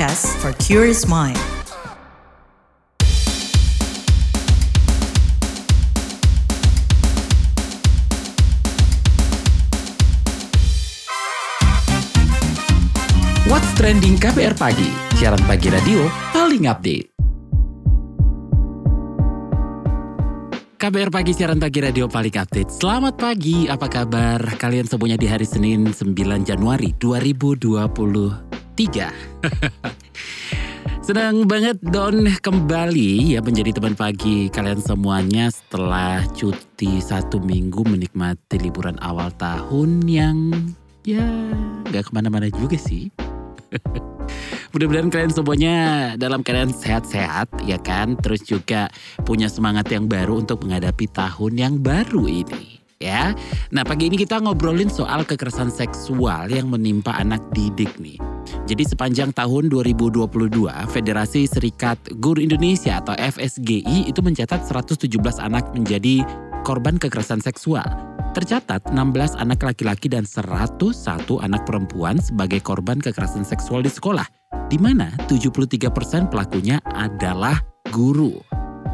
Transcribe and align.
podcast 0.00 0.32
for 0.40 0.56
curious 0.56 1.04
mind. 1.04 1.36
What's 13.44 13.68
Trending 13.76 14.16
KBR 14.16 14.56
Pagi, 14.56 14.88
siaran 15.20 15.44
pagi 15.44 15.68
radio 15.68 16.08
paling 16.32 16.64
update. 16.64 17.12
KBR 20.80 21.12
Pagi, 21.12 21.36
siaran 21.36 21.60
pagi 21.60 21.84
radio 21.84 22.08
paling 22.08 22.40
update. 22.40 22.72
Selamat 22.72 23.20
pagi, 23.20 23.68
apa 23.68 23.84
kabar 23.84 24.40
kalian 24.56 24.88
semuanya 24.88 25.20
di 25.20 25.28
hari 25.28 25.44
Senin 25.44 25.92
9 25.92 26.16
Januari 26.48 26.96
2023. 28.88 31.04
Senang 31.04 31.44
banget 31.44 31.76
Don 31.84 32.24
kembali 32.24 33.36
ya 33.36 33.44
menjadi 33.44 33.76
teman 33.76 33.92
pagi 33.98 34.48
kalian 34.48 34.80
semuanya 34.80 35.52
setelah 35.52 36.24
cuti 36.32 37.02
satu 37.02 37.42
minggu 37.42 37.84
menikmati 37.84 38.56
liburan 38.62 38.96
awal 39.02 39.28
tahun 39.36 40.06
yang 40.06 40.54
ya 41.04 41.26
nggak 41.92 42.08
ke 42.08 42.10
mana-mana 42.14 42.48
juga 42.48 42.80
sih. 42.80 43.12
Mudah-mudahan 44.70 45.10
kalian 45.10 45.34
semuanya 45.34 45.74
dalam 46.14 46.46
keadaan 46.46 46.70
sehat-sehat 46.70 47.50
ya 47.66 47.74
kan. 47.82 48.14
Terus 48.22 48.46
juga 48.46 48.86
punya 49.26 49.50
semangat 49.50 49.90
yang 49.90 50.06
baru 50.06 50.46
untuk 50.46 50.62
menghadapi 50.64 51.10
tahun 51.10 51.52
yang 51.58 51.74
baru 51.82 52.30
ini 52.30 52.79
ya. 53.00 53.32
Nah 53.72 53.82
pagi 53.82 54.12
ini 54.12 54.20
kita 54.20 54.38
ngobrolin 54.38 54.92
soal 54.92 55.24
kekerasan 55.24 55.72
seksual 55.72 56.52
yang 56.52 56.68
menimpa 56.68 57.16
anak 57.16 57.40
didik 57.56 57.96
nih. 57.98 58.20
Jadi 58.68 58.86
sepanjang 58.86 59.34
tahun 59.34 59.72
2022, 59.72 60.28
Federasi 60.92 61.48
Serikat 61.48 61.98
Guru 62.22 62.38
Indonesia 62.44 63.02
atau 63.02 63.16
FSGI 63.18 64.06
itu 64.06 64.20
mencatat 64.22 64.62
117 64.68 65.10
anak 65.42 65.72
menjadi 65.74 66.22
korban 66.62 67.00
kekerasan 67.00 67.42
seksual. 67.42 67.88
Tercatat 68.30 68.94
16 68.94 69.34
anak 69.42 69.58
laki-laki 69.66 70.06
dan 70.06 70.22
101 70.22 70.94
anak 71.42 71.66
perempuan 71.66 72.22
sebagai 72.22 72.62
korban 72.62 73.02
kekerasan 73.02 73.42
seksual 73.42 73.82
di 73.82 73.90
sekolah, 73.90 74.28
di 74.70 74.78
mana 74.78 75.10
73% 75.26 76.30
pelakunya 76.30 76.78
adalah 76.94 77.58
guru. 77.90 78.49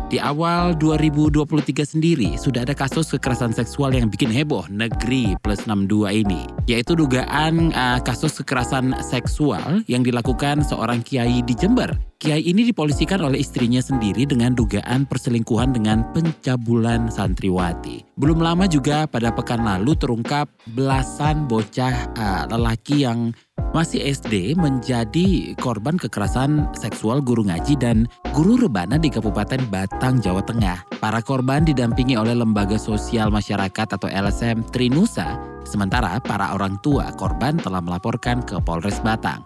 Di 0.06 0.22
awal 0.22 0.78
2023 0.78 1.82
sendiri 1.82 2.38
sudah 2.38 2.62
ada 2.62 2.78
kasus 2.78 3.10
kekerasan 3.10 3.50
seksual 3.50 3.90
yang 3.90 4.06
bikin 4.06 4.30
heboh 4.30 4.62
negeri 4.70 5.34
plus 5.42 5.66
62 5.66 6.22
ini, 6.22 6.46
yaitu 6.70 6.94
dugaan 6.94 7.74
uh, 7.74 7.98
kasus 8.06 8.38
kekerasan 8.38 8.94
seksual 9.02 9.82
yang 9.90 10.06
dilakukan 10.06 10.62
seorang 10.62 11.02
kiai 11.02 11.42
di 11.42 11.58
Jember. 11.58 11.90
Kiai 12.22 12.38
ini 12.38 12.62
dipolisikan 12.70 13.18
oleh 13.18 13.42
istrinya 13.42 13.82
sendiri 13.82 14.30
dengan 14.30 14.54
dugaan 14.54 15.10
perselingkuhan 15.10 15.74
dengan 15.74 16.06
pencabulan 16.14 17.10
santriwati. 17.10 18.06
Belum 18.14 18.38
lama 18.38 18.70
juga 18.70 19.10
pada 19.10 19.34
pekan 19.34 19.66
lalu 19.66 19.98
terungkap 19.98 20.46
belasan 20.70 21.50
bocah 21.50 22.14
uh, 22.14 22.42
lelaki 22.46 23.02
yang 23.02 23.34
masih 23.76 24.00
SD 24.08 24.56
menjadi 24.56 25.52
korban 25.60 26.00
kekerasan 26.00 26.72
seksual 26.72 27.20
guru 27.20 27.44
ngaji 27.44 27.76
dan 27.76 28.08
guru 28.32 28.56
rebana 28.56 28.96
di 28.96 29.12
Kabupaten 29.12 29.68
Batang, 29.68 30.24
Jawa 30.24 30.40
Tengah. 30.40 30.96
Para 30.96 31.20
korban 31.20 31.60
didampingi 31.60 32.16
oleh 32.16 32.32
Lembaga 32.32 32.80
Sosial 32.80 33.28
Masyarakat 33.28 34.00
atau 34.00 34.08
LSM 34.08 34.64
Trinusa, 34.72 35.36
sementara 35.68 36.16
para 36.24 36.56
orang 36.56 36.80
tua 36.80 37.12
korban 37.20 37.60
telah 37.60 37.84
melaporkan 37.84 38.40
ke 38.40 38.56
Polres 38.64 38.96
Batang. 39.04 39.44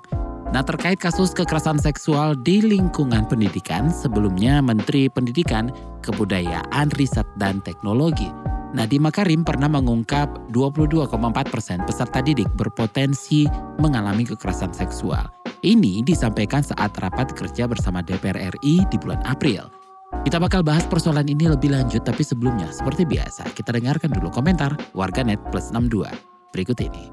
Nah 0.54 0.62
terkait 0.62 1.02
kasus 1.02 1.34
kekerasan 1.34 1.82
seksual 1.82 2.38
di 2.38 2.62
lingkungan 2.62 3.26
pendidikan, 3.26 3.90
sebelumnya 3.90 4.62
Menteri 4.62 5.10
Pendidikan, 5.10 5.74
Kebudayaan, 6.06 6.90
Riset, 6.94 7.26
dan 7.38 7.58
Teknologi 7.66 8.49
Nadiem 8.70 9.02
Makarim 9.02 9.42
pernah 9.42 9.66
mengungkap 9.66 10.54
22,4 10.54 11.10
persen 11.50 11.82
peserta 11.82 12.22
didik 12.22 12.46
berpotensi 12.54 13.50
mengalami 13.82 14.22
kekerasan 14.22 14.70
seksual. 14.70 15.26
Ini 15.66 16.06
disampaikan 16.06 16.62
saat 16.62 16.94
rapat 17.02 17.34
kerja 17.34 17.66
bersama 17.66 17.98
DPR 17.98 18.38
RI 18.38 18.86
di 18.86 18.96
bulan 18.96 19.18
April. 19.26 19.66
Kita 20.22 20.38
bakal 20.38 20.62
bahas 20.62 20.86
persoalan 20.86 21.26
ini 21.26 21.50
lebih 21.50 21.74
lanjut, 21.74 22.06
tapi 22.06 22.22
sebelumnya, 22.22 22.70
seperti 22.70 23.02
biasa, 23.02 23.50
kita 23.58 23.74
dengarkan 23.74 24.14
dulu 24.14 24.30
komentar 24.30 24.78
warganet 24.94 25.42
plus 25.50 25.74
62 25.74 26.06
berikut 26.54 26.78
ini. 26.78 27.10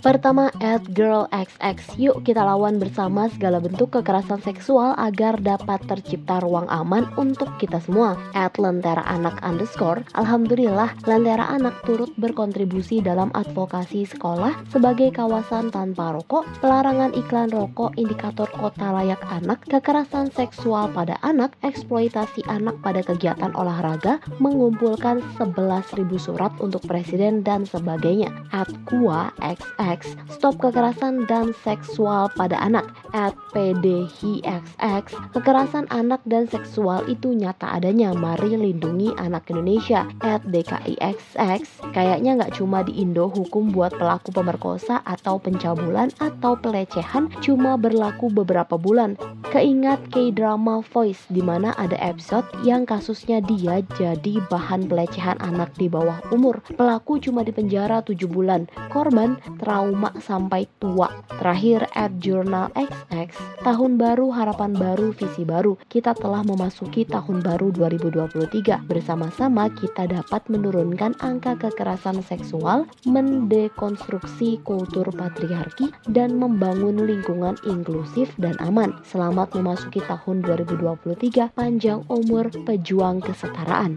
Pertama, 0.00 0.48
at 0.64 0.80
girl 0.96 1.28
XX. 1.28 1.76
Yuk 2.00 2.16
kita 2.24 2.40
lawan 2.40 2.80
bersama 2.80 3.28
segala 3.28 3.60
bentuk 3.60 3.92
kekerasan 3.92 4.40
seksual 4.40 4.96
agar 4.96 5.36
dapat 5.36 5.76
tercipta 5.84 6.40
ruang 6.40 6.64
aman 6.72 7.04
untuk 7.20 7.52
kita 7.60 7.84
semua. 7.84 8.16
At 8.32 8.56
lentera 8.56 9.04
anak 9.04 9.36
underscore. 9.44 10.00
Alhamdulillah, 10.16 10.96
lentera 11.04 11.52
anak 11.52 11.84
turut 11.84 12.08
berkontribusi 12.16 13.04
dalam 13.04 13.28
advokasi 13.36 14.08
sekolah 14.08 14.56
sebagai 14.72 15.12
kawasan 15.12 15.68
tanpa 15.68 16.16
rokok, 16.16 16.48
pelarangan 16.64 17.12
iklan 17.12 17.52
rokok, 17.52 17.92
indikator 18.00 18.48
kota 18.56 18.96
layak 18.96 19.20
anak, 19.28 19.60
kekerasan 19.68 20.32
seksual 20.32 20.88
pada 20.96 21.20
anak, 21.20 21.52
eksploitasi 21.60 22.40
anak 22.48 22.80
pada 22.80 23.04
kegiatan 23.04 23.52
olahraga, 23.52 24.16
mengumpulkan 24.40 25.20
11.000 25.36 26.08
surat 26.16 26.56
untuk 26.56 26.80
presiden 26.88 27.44
dan 27.44 27.68
sebagainya. 27.68 28.32
At 28.56 28.72
kuah 28.88 29.28
XX 29.56 30.00
Stop 30.30 30.62
kekerasan 30.62 31.26
dan 31.26 31.50
seksual 31.66 32.30
pada 32.38 32.60
anak. 32.62 32.86
At 33.10 33.34
PDHXX 33.50 35.04
Kekerasan 35.34 35.90
anak 35.90 36.22
dan 36.28 36.46
seksual 36.46 37.02
itu 37.10 37.34
nyata 37.34 37.74
adanya. 37.74 38.14
Mari 38.14 38.54
lindungi 38.54 39.10
anak 39.18 39.50
Indonesia. 39.50 40.06
At 40.22 40.46
DKIXX 40.46 41.90
Kayaknya 41.90 42.38
nggak 42.38 42.54
cuma 42.60 42.86
di 42.86 42.94
Indo 43.02 43.26
hukum 43.26 43.74
buat 43.74 43.94
pelaku 43.98 44.30
pemerkosa 44.30 45.02
atau 45.02 45.42
pencabulan 45.42 46.14
atau 46.22 46.54
pelecehan 46.54 47.32
cuma 47.42 47.74
berlaku 47.74 48.30
beberapa 48.30 48.78
bulan 48.78 49.18
Keingat 49.50 50.14
K-drama 50.14 50.78
Voice 50.94 51.26
di 51.26 51.42
mana 51.42 51.74
ada 51.74 51.98
episode 51.98 52.46
yang 52.62 52.86
kasusnya 52.86 53.42
dia 53.42 53.82
jadi 53.98 54.38
bahan 54.46 54.86
pelecehan 54.86 55.42
anak 55.42 55.74
di 55.74 55.90
bawah 55.90 56.22
umur 56.30 56.62
Pelaku 56.78 57.18
cuma 57.18 57.42
dipenjara 57.42 57.98
7 57.98 58.30
bulan 58.30 58.70
Korban 58.94 59.42
trauma 59.58 60.14
sampai 60.22 60.70
tua. 60.78 61.10
Terakhir 61.40 61.88
at 61.96 62.12
Journal 62.20 62.68
XX, 62.76 63.32
tahun 63.64 63.96
baru, 63.96 64.28
harapan 64.28 64.76
baru, 64.76 65.16
visi 65.16 65.42
baru. 65.46 65.78
Kita 65.88 66.12
telah 66.12 66.44
memasuki 66.44 67.08
tahun 67.08 67.40
baru 67.40 67.72
2023. 67.72 68.84
Bersama-sama 68.84 69.72
kita 69.72 70.04
dapat 70.04 70.42
menurunkan 70.52 71.16
angka 71.24 71.56
kekerasan 71.56 72.20
seksual, 72.20 72.84
mendekonstruksi 73.08 74.60
kultur 74.68 75.08
patriarki, 75.16 75.88
dan 76.12 76.36
membangun 76.36 77.08
lingkungan 77.08 77.56
inklusif 77.64 78.32
dan 78.36 78.56
aman. 78.60 78.92
Selamat 79.40 79.56
memasuki 79.56 80.04
tahun 80.04 80.36
2023, 80.44 81.56
panjang 81.56 82.04
umur 82.12 82.52
pejuang 82.52 83.24
kesetaraan. 83.24 83.96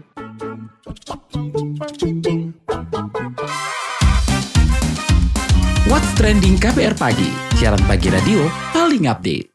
What's 5.84 6.10
Trending 6.16 6.56
KBR 6.56 6.96
Pagi, 6.96 7.28
siaran 7.60 7.84
pagi 7.84 8.08
radio 8.08 8.40
paling 8.72 9.04
update. 9.04 9.52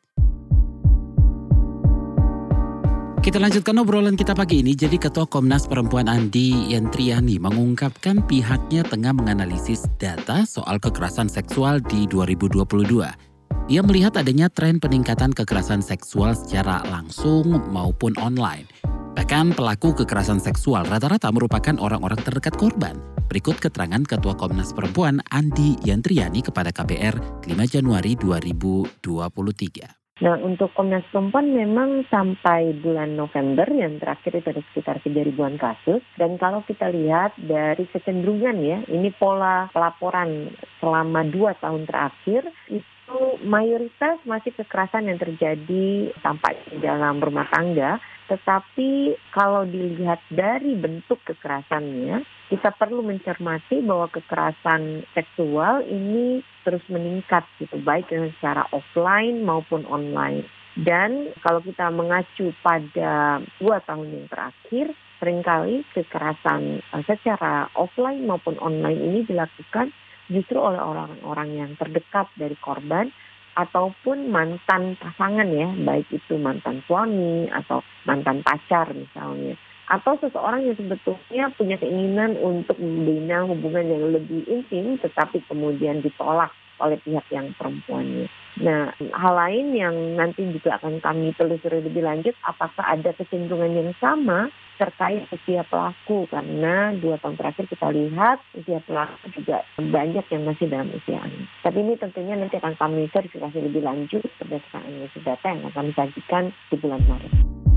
Kita 3.26 3.42
lanjutkan 3.42 3.82
obrolan 3.82 4.14
kita 4.14 4.38
pagi 4.38 4.62
ini. 4.62 4.78
Jadi 4.78 5.02
Ketua 5.02 5.26
Komnas 5.26 5.66
Perempuan 5.66 6.06
Andi 6.06 6.70
Yantriani 6.70 7.42
mengungkapkan 7.42 8.22
pihaknya 8.30 8.86
tengah 8.86 9.18
menganalisis 9.18 9.90
data 9.98 10.46
soal 10.46 10.78
kekerasan 10.78 11.34
seksual 11.34 11.82
di 11.82 12.06
2022. 12.06 13.29
Ia 13.70 13.86
melihat 13.86 14.18
adanya 14.18 14.50
tren 14.50 14.82
peningkatan 14.82 15.30
kekerasan 15.30 15.86
seksual 15.86 16.34
secara 16.34 16.82
langsung 16.90 17.54
maupun 17.70 18.18
online. 18.18 18.66
Bahkan 19.14 19.54
pelaku 19.54 19.94
kekerasan 19.94 20.42
seksual 20.42 20.90
rata-rata 20.90 21.30
merupakan 21.30 21.78
orang-orang 21.78 22.18
terdekat 22.18 22.58
korban. 22.58 22.98
Berikut 23.30 23.62
keterangan 23.62 24.02
Ketua 24.02 24.34
Komnas 24.34 24.74
Perempuan 24.74 25.22
Andi 25.30 25.78
Yantriani 25.86 26.42
kepada 26.42 26.74
KBR 26.74 27.46
5 27.46 27.54
Januari 27.70 28.18
2023. 28.18 30.26
Nah 30.26 30.36
untuk 30.42 30.74
Komnas 30.74 31.06
Perempuan 31.14 31.54
memang 31.54 32.10
sampai 32.10 32.74
bulan 32.74 33.14
November 33.14 33.70
yang 33.70 34.02
terakhir 34.02 34.34
itu 34.34 34.50
ada 34.50 34.66
sekitar 34.74 34.98
3 35.06 35.30
ribuan 35.30 35.62
kasus. 35.62 36.02
Dan 36.18 36.42
kalau 36.42 36.66
kita 36.66 36.90
lihat 36.90 37.38
dari 37.38 37.86
kecenderungan 37.86 38.58
ya, 38.66 38.82
ini 38.90 39.14
pola 39.14 39.70
pelaporan 39.70 40.58
selama 40.82 41.22
dua 41.30 41.54
tahun 41.62 41.86
terakhir 41.86 42.50
itu 42.74 42.98
mayoritas 43.46 44.18
masih 44.26 44.56
kekerasan 44.56 45.12
yang 45.12 45.20
terjadi 45.22 46.10
sampai 46.24 46.58
di 46.72 46.82
dalam 46.82 47.22
rumah 47.22 47.46
tangga, 47.54 48.02
tetapi 48.30 49.18
kalau 49.34 49.66
dilihat 49.66 50.22
dari 50.30 50.78
bentuk 50.78 51.18
kekerasannya, 51.26 52.22
kita 52.50 52.74
perlu 52.78 53.06
mencermati 53.06 53.82
bahwa 53.86 54.10
kekerasan 54.10 55.06
seksual 55.14 55.86
ini 55.86 56.42
terus 56.66 56.82
meningkat 56.90 57.46
gitu, 57.62 57.78
baik 57.82 58.10
secara 58.10 58.66
offline 58.74 59.46
maupun 59.46 59.86
online. 59.86 60.46
Dan 60.80 61.34
kalau 61.44 61.60
kita 61.60 61.92
mengacu 61.92 62.56
pada 62.64 63.44
dua 63.60 63.84
tahun 63.84 64.16
yang 64.16 64.28
terakhir, 64.32 64.94
sering 65.20 65.44
kali 65.44 65.84
kekerasan 65.92 66.80
eh, 66.80 67.04
secara 67.04 67.68
offline 67.76 68.24
maupun 68.24 68.56
online 68.64 68.98
ini 68.98 69.20
dilakukan 69.28 69.92
justru 70.30 70.58
oleh 70.62 70.80
orang-orang 70.80 71.50
yang 71.58 71.72
terdekat 71.76 72.30
dari 72.38 72.56
korban 72.62 73.10
ataupun 73.58 74.32
mantan 74.32 74.96
pasangan 74.96 75.50
ya, 75.52 75.68
baik 75.84 76.08
itu 76.14 76.40
mantan 76.40 76.80
suami 76.88 77.50
atau 77.52 77.84
mantan 78.08 78.40
pacar 78.46 78.88
misalnya. 78.96 79.58
Atau 79.90 80.22
seseorang 80.22 80.70
yang 80.70 80.78
sebetulnya 80.78 81.50
punya 81.58 81.76
keinginan 81.82 82.38
untuk 82.38 82.78
membina 82.78 83.42
hubungan 83.50 83.90
yang 83.90 84.06
lebih 84.14 84.46
intim 84.46 85.02
tetapi 85.02 85.42
kemudian 85.50 86.06
ditolak 86.06 86.54
oleh 86.80 86.98
pihak 87.04 87.26
yang 87.30 87.52
perempuannya. 87.56 88.28
Nah, 88.60 88.92
hal 89.16 89.34
lain 89.40 89.72
yang 89.72 89.96
nanti 90.20 90.44
juga 90.52 90.82
akan 90.82 91.00
kami 91.00 91.32
telusuri 91.38 91.80
lebih 91.80 92.04
lanjut, 92.04 92.36
apakah 92.44 92.84
ada 92.84 93.16
kecenderungan 93.16 93.72
yang 93.72 93.92
sama 94.04 94.52
terkait 94.80 95.28
usia 95.36 95.68
pelaku 95.68 96.24
karena 96.32 96.96
dua 96.96 97.20
tahun 97.20 97.36
terakhir 97.36 97.68
kita 97.68 97.88
lihat 97.92 98.40
usia 98.56 98.80
pelaku 98.88 99.28
juga 99.36 99.68
banyak 99.76 100.24
yang 100.32 100.44
masih 100.48 100.66
dalam 100.72 100.88
usia 100.96 101.20
anak. 101.20 101.48
Tapi 101.68 101.78
ini 101.84 101.94
tentunya 102.00 102.36
nanti 102.40 102.56
akan 102.60 102.76
kami 102.80 103.12
verifikasi 103.12 103.60
lebih 103.60 103.84
lanjut 103.84 104.24
berdasarkan 104.40 104.88
analisis 104.88 105.24
data 105.24 105.46
yang 105.52 105.60
akan 105.68 105.76
kami 105.76 105.92
sajikan 106.00 106.44
di 106.72 106.76
bulan 106.80 107.04
Maret. 107.12 107.69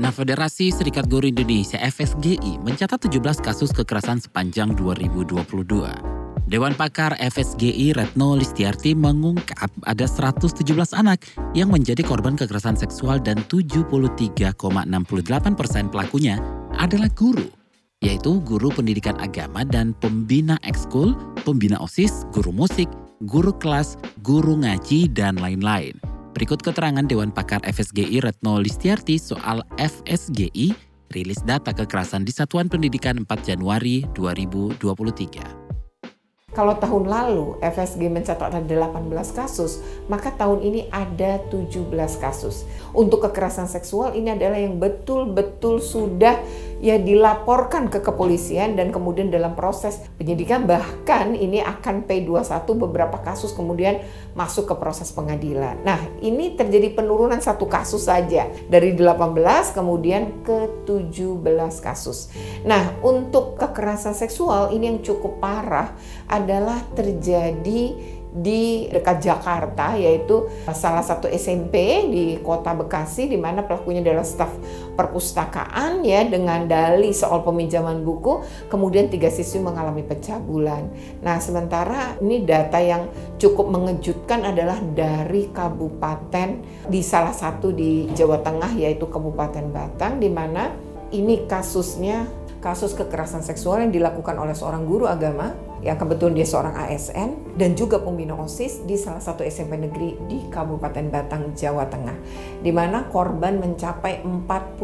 Nah, 0.00 0.08
Federasi 0.08 0.72
Serikat 0.72 1.12
Guru 1.12 1.28
Indonesia 1.28 1.76
FSGI 1.76 2.56
mencatat 2.64 3.04
17 3.04 3.20
kasus 3.44 3.68
kekerasan 3.68 4.16
sepanjang 4.16 4.72
2022. 4.72 5.44
Dewan 6.48 6.72
Pakar 6.72 7.20
FSGI 7.20 7.92
Retno 7.92 8.32
Listiarti 8.32 8.96
mengungkap 8.96 9.68
ada 9.84 10.08
117 10.08 10.56
anak 10.96 11.20
yang 11.52 11.68
menjadi 11.68 12.00
korban 12.00 12.32
kekerasan 12.32 12.80
seksual 12.80 13.20
dan 13.20 13.44
73,68 13.44 14.56
persen 15.52 15.92
pelakunya 15.92 16.40
adalah 16.80 17.12
guru, 17.12 17.52
yaitu 18.00 18.40
guru 18.40 18.72
pendidikan 18.72 19.20
agama 19.20 19.68
dan 19.68 19.92
pembina 20.00 20.56
ekskul, 20.64 21.12
pembina 21.44 21.76
OSIS, 21.76 22.24
guru 22.32 22.56
musik, 22.56 22.88
guru 23.28 23.52
kelas, 23.52 24.00
guru 24.24 24.56
ngaji, 24.64 25.12
dan 25.12 25.36
lain-lain. 25.36 26.09
Berikut 26.30 26.62
keterangan 26.62 27.02
Dewan 27.02 27.34
Pakar 27.34 27.58
FSGI 27.66 28.22
Retno 28.22 28.62
Listiarti 28.62 29.18
soal 29.18 29.66
FSGI 29.82 30.70
rilis 31.10 31.42
data 31.42 31.74
kekerasan 31.74 32.22
di 32.22 32.30
Satuan 32.30 32.70
Pendidikan 32.70 33.18
4 33.26 33.26
Januari 33.42 34.06
2023. 34.14 35.60
Kalau 36.50 36.74
tahun 36.78 37.06
lalu 37.06 37.58
FSG 37.62 38.10
mencatat 38.10 38.50
ada 38.50 38.62
18 38.62 39.10
kasus, 39.34 39.82
maka 40.06 40.34
tahun 40.34 40.62
ini 40.62 40.86
ada 40.90 41.42
17 41.50 41.86
kasus. 42.18 42.66
Untuk 42.94 43.26
kekerasan 43.26 43.66
seksual 43.70 44.18
ini 44.18 44.34
adalah 44.34 44.58
yang 44.58 44.78
betul-betul 44.78 45.78
sudah 45.82 46.42
ya 46.80 46.96
dilaporkan 46.96 47.92
ke 47.92 48.00
kepolisian 48.00 48.74
dan 48.74 48.88
kemudian 48.88 49.28
dalam 49.28 49.52
proses 49.52 50.00
penyidikan 50.16 50.64
bahkan 50.64 51.36
ini 51.36 51.60
akan 51.60 52.08
P21 52.08 52.64
beberapa 52.74 53.20
kasus 53.20 53.52
kemudian 53.52 54.00
masuk 54.32 54.72
ke 54.72 54.74
proses 54.80 55.12
pengadilan. 55.12 55.76
Nah, 55.84 56.00
ini 56.24 56.56
terjadi 56.56 56.96
penurunan 56.96 57.38
satu 57.38 57.68
kasus 57.68 58.08
saja 58.08 58.48
dari 58.72 58.96
18 58.96 59.76
kemudian 59.76 60.40
ke 60.40 60.88
17 60.88 61.44
kasus. 61.84 62.32
Nah, 62.64 62.96
untuk 63.04 63.60
kekerasan 63.60 64.16
seksual 64.16 64.72
ini 64.72 64.96
yang 64.96 65.00
cukup 65.04 65.36
parah 65.38 65.92
adalah 66.26 66.80
terjadi 66.96 68.18
di 68.30 68.86
dekat 68.86 69.26
Jakarta 69.26 69.98
yaitu 69.98 70.46
salah 70.70 71.02
satu 71.02 71.26
SMP 71.26 72.06
di 72.06 72.24
kota 72.38 72.70
Bekasi 72.78 73.26
di 73.26 73.34
mana 73.34 73.66
pelakunya 73.66 73.98
adalah 74.06 74.22
staf 74.22 74.54
perpustakaan 75.00 76.04
ya 76.04 76.28
dengan 76.28 76.68
dalih 76.68 77.16
soal 77.16 77.40
peminjaman 77.40 78.04
buku 78.04 78.44
kemudian 78.68 79.08
tiga 79.08 79.32
siswi 79.32 79.64
mengalami 79.64 80.04
pencabulan. 80.04 80.92
Nah 81.24 81.40
sementara 81.40 82.20
ini 82.20 82.44
data 82.44 82.76
yang 82.76 83.08
cukup 83.40 83.72
mengejutkan 83.72 84.44
adalah 84.44 84.76
dari 84.92 85.48
kabupaten 85.48 86.60
di 86.92 87.00
salah 87.00 87.32
satu 87.32 87.72
di 87.72 88.12
Jawa 88.12 88.44
Tengah 88.44 88.76
yaitu 88.76 89.08
Kabupaten 89.08 89.72
Batang 89.72 90.20
di 90.20 90.28
mana 90.28 90.68
ini 91.16 91.48
kasusnya 91.48 92.28
kasus 92.60 92.92
kekerasan 92.92 93.40
seksual 93.40 93.80
yang 93.80 93.92
dilakukan 93.92 94.36
oleh 94.36 94.52
seorang 94.52 94.84
guru 94.84 95.08
agama 95.08 95.69
yang 95.80 95.96
kebetulan 95.96 96.36
dia 96.36 96.44
seorang 96.44 96.76
ASN 96.76 97.56
dan 97.56 97.72
juga 97.72 97.96
pembina 98.00 98.36
OSIS 98.36 98.84
di 98.84 99.00
salah 99.00 99.20
satu 99.20 99.40
SMP 99.40 99.80
negeri 99.80 100.16
di 100.28 100.44
Kabupaten 100.52 101.08
Batang, 101.08 101.56
Jawa 101.56 101.88
Tengah. 101.88 102.16
Di 102.60 102.68
mana 102.68 103.08
korban 103.08 103.56
mencapai 103.56 104.20
45 104.20 104.76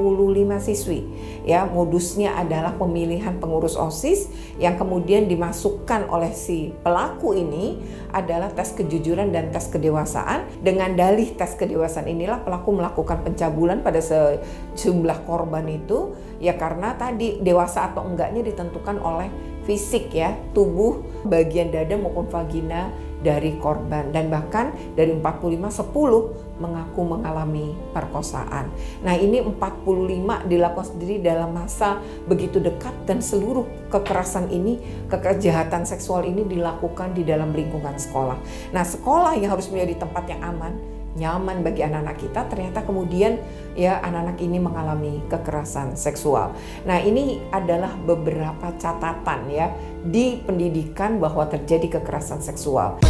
siswi. 0.56 1.04
Ya, 1.44 1.68
modusnya 1.68 2.36
adalah 2.40 2.72
pemilihan 2.80 3.36
pengurus 3.36 3.76
OSIS 3.76 4.32
yang 4.56 4.80
kemudian 4.80 5.28
dimasukkan 5.28 6.08
oleh 6.08 6.32
si 6.32 6.72
pelaku 6.80 7.36
ini 7.36 7.76
adalah 8.16 8.48
tes 8.56 8.72
kejujuran 8.72 9.36
dan 9.36 9.52
tes 9.52 9.68
kedewasaan. 9.68 10.48
Dengan 10.64 10.96
dalih 10.96 11.36
tes 11.36 11.52
kedewasaan 11.60 12.08
inilah 12.08 12.40
pelaku 12.40 12.72
melakukan 12.72 13.20
pencabulan 13.20 13.84
pada 13.84 14.00
sejumlah 14.00 15.28
korban 15.28 15.68
itu 15.68 16.16
ya 16.40 16.56
karena 16.56 16.96
tadi 16.96 17.40
dewasa 17.40 17.92
atau 17.92 18.04
enggaknya 18.04 18.44
ditentukan 18.44 19.00
oleh 19.00 19.28
fisik 19.66 20.14
ya, 20.14 20.38
tubuh 20.54 21.02
bagian 21.26 21.74
dada 21.74 21.98
maupun 21.98 22.30
vagina 22.30 22.94
dari 23.26 23.58
korban 23.58 24.14
dan 24.14 24.30
bahkan 24.30 24.70
dari 24.94 25.10
45 25.18 25.90
10 25.90 26.62
mengaku 26.62 27.00
mengalami 27.02 27.74
perkosaan. 27.90 28.70
Nah, 29.02 29.18
ini 29.18 29.42
45 29.42 30.46
dilakukan 30.46 30.86
sendiri 30.94 31.20
dalam 31.20 31.52
masa 31.52 32.00
begitu 32.30 32.62
dekat 32.62 32.94
dan 33.04 33.18
seluruh 33.18 33.66
kekerasan 33.90 34.48
ini, 34.54 34.80
kekejahatan 35.10 35.84
seksual 35.84 36.22
ini 36.22 36.46
dilakukan 36.46 37.12
di 37.12 37.26
dalam 37.26 37.50
lingkungan 37.52 37.98
sekolah. 37.98 38.38
Nah, 38.72 38.84
sekolah 38.86 39.36
yang 39.36 39.52
harus 39.52 39.68
menjadi 39.68 40.06
tempat 40.06 40.24
yang 40.30 40.40
aman 40.46 40.95
nyaman 41.16 41.64
bagi 41.64 41.82
anak-anak 41.82 42.16
kita 42.20 42.40
ternyata 42.46 42.84
kemudian 42.84 43.40
ya 43.72 43.98
anak-anak 44.04 44.38
ini 44.40 44.58
mengalami 44.60 45.24
kekerasan 45.26 45.96
seksual. 45.96 46.52
Nah, 46.84 47.00
ini 47.00 47.40
adalah 47.50 47.96
beberapa 47.96 48.72
catatan 48.76 49.48
ya 49.48 49.72
di 50.04 50.38
pendidikan 50.44 51.16
bahwa 51.18 51.48
terjadi 51.48 52.00
kekerasan 52.00 52.44
seksual. 52.44 53.00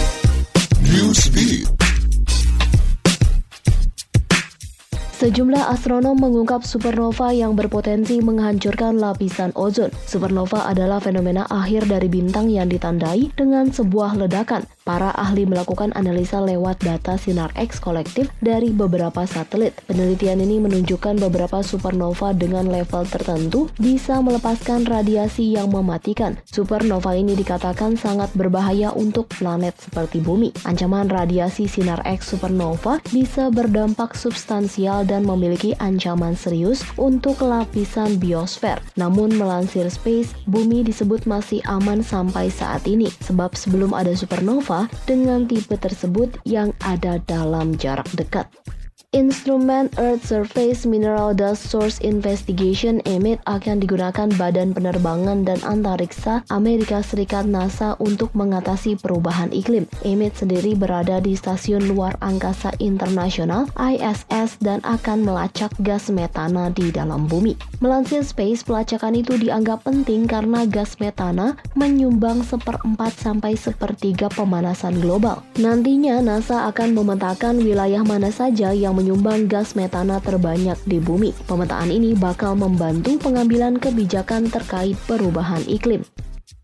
Newsbeat. 0.80 1.85
Sejumlah 5.16 5.72
astronom 5.72 6.12
mengungkap 6.12 6.60
supernova 6.60 7.32
yang 7.32 7.56
berpotensi 7.56 8.20
menghancurkan 8.20 9.00
lapisan 9.00 9.48
ozon. 9.56 9.88
Supernova 10.04 10.68
adalah 10.68 11.00
fenomena 11.00 11.48
akhir 11.48 11.88
dari 11.88 12.04
bintang 12.04 12.52
yang 12.52 12.68
ditandai 12.68 13.32
dengan 13.32 13.72
sebuah 13.72 14.12
ledakan. 14.20 14.68
Para 14.84 15.16
ahli 15.16 15.48
melakukan 15.48 15.96
analisa 15.96 16.44
lewat 16.44 16.84
data 16.84 17.16
sinar 17.16 17.48
X 17.56 17.80
kolektif 17.80 18.28
dari 18.44 18.76
beberapa 18.76 19.24
satelit. 19.24 19.72
Penelitian 19.88 20.44
ini 20.44 20.60
menunjukkan 20.60 21.16
beberapa 21.16 21.64
supernova 21.64 22.36
dengan 22.36 22.68
level 22.68 23.08
tertentu 23.08 23.72
bisa 23.80 24.20
melepaskan 24.20 24.84
radiasi 24.84 25.56
yang 25.56 25.72
mematikan. 25.72 26.36
Supernova 26.44 27.16
ini 27.16 27.32
dikatakan 27.32 27.96
sangat 27.96 28.36
berbahaya 28.36 28.92
untuk 28.92 29.32
planet 29.32 29.80
seperti 29.80 30.20
bumi. 30.20 30.52
Ancaman 30.68 31.08
radiasi 31.08 31.64
sinar 31.72 32.04
X 32.04 32.36
supernova 32.36 33.00
bisa 33.08 33.48
berdampak 33.48 34.12
substansial 34.12 35.05
dan 35.06 35.24
memiliki 35.24 35.72
ancaman 35.80 36.34
serius 36.34 36.84
untuk 36.98 37.40
lapisan 37.40 38.18
biosfer. 38.20 38.76
Namun 38.98 39.38
melansir 39.38 39.86
Space, 39.88 40.34
bumi 40.50 40.82
disebut 40.82 41.24
masih 41.24 41.62
aman 41.70 42.02
sampai 42.02 42.50
saat 42.50 42.84
ini 42.84 43.08
sebab 43.22 43.54
sebelum 43.54 43.94
ada 43.94 44.12
supernova 44.12 44.90
dengan 45.06 45.46
tipe 45.46 45.78
tersebut 45.78 46.36
yang 46.42 46.74
ada 46.82 47.22
dalam 47.24 47.78
jarak 47.78 48.10
dekat. 48.18 48.50
Instrument 49.16 49.88
Earth 49.96 50.28
Surface 50.28 50.84
Mineral 50.84 51.32
Dust 51.32 51.72
Source 51.72 51.96
Investigation 52.04 53.00
EMIT 53.08 53.40
akan 53.48 53.80
digunakan 53.80 54.28
Badan 54.36 54.76
Penerbangan 54.76 55.40
dan 55.40 55.56
Antariksa 55.64 56.44
Amerika 56.52 57.00
Serikat 57.00 57.48
NASA 57.48 57.96
untuk 57.96 58.28
mengatasi 58.36 59.00
perubahan 59.00 59.48
iklim. 59.56 59.88
EMIT 60.04 60.44
sendiri 60.44 60.76
berada 60.76 61.16
di 61.24 61.32
Stasiun 61.32 61.88
Luar 61.88 62.12
Angkasa 62.20 62.76
Internasional 62.76 63.72
ISS 63.80 64.60
dan 64.60 64.84
akan 64.84 65.24
melacak 65.24 65.72
gas 65.80 66.12
metana 66.12 66.68
di 66.68 66.92
dalam 66.92 67.24
bumi. 67.24 67.56
Melansir 67.80 68.20
Space, 68.20 68.60
pelacakan 68.60 69.16
itu 69.16 69.40
dianggap 69.40 69.80
penting 69.88 70.28
karena 70.28 70.68
gas 70.68 71.00
metana 71.00 71.56
menyumbang 71.72 72.44
seperempat 72.44 73.16
sampai 73.16 73.56
sepertiga 73.56 74.28
pemanasan 74.28 75.00
global. 75.00 75.40
Nantinya 75.56 76.20
NASA 76.20 76.68
akan 76.68 76.92
memetakan 76.92 77.64
wilayah 77.64 78.04
mana 78.04 78.28
saja 78.28 78.76
yang 78.76 79.05
menyumbang 79.06 79.46
gas 79.46 79.78
metana 79.78 80.18
terbanyak 80.18 80.74
di 80.82 80.98
bumi. 80.98 81.30
Pemetaan 81.46 81.94
ini 81.94 82.18
bakal 82.18 82.58
membantu 82.58 83.14
pengambilan 83.22 83.78
kebijakan 83.78 84.50
terkait 84.50 84.98
perubahan 85.06 85.62
iklim. 85.70 86.02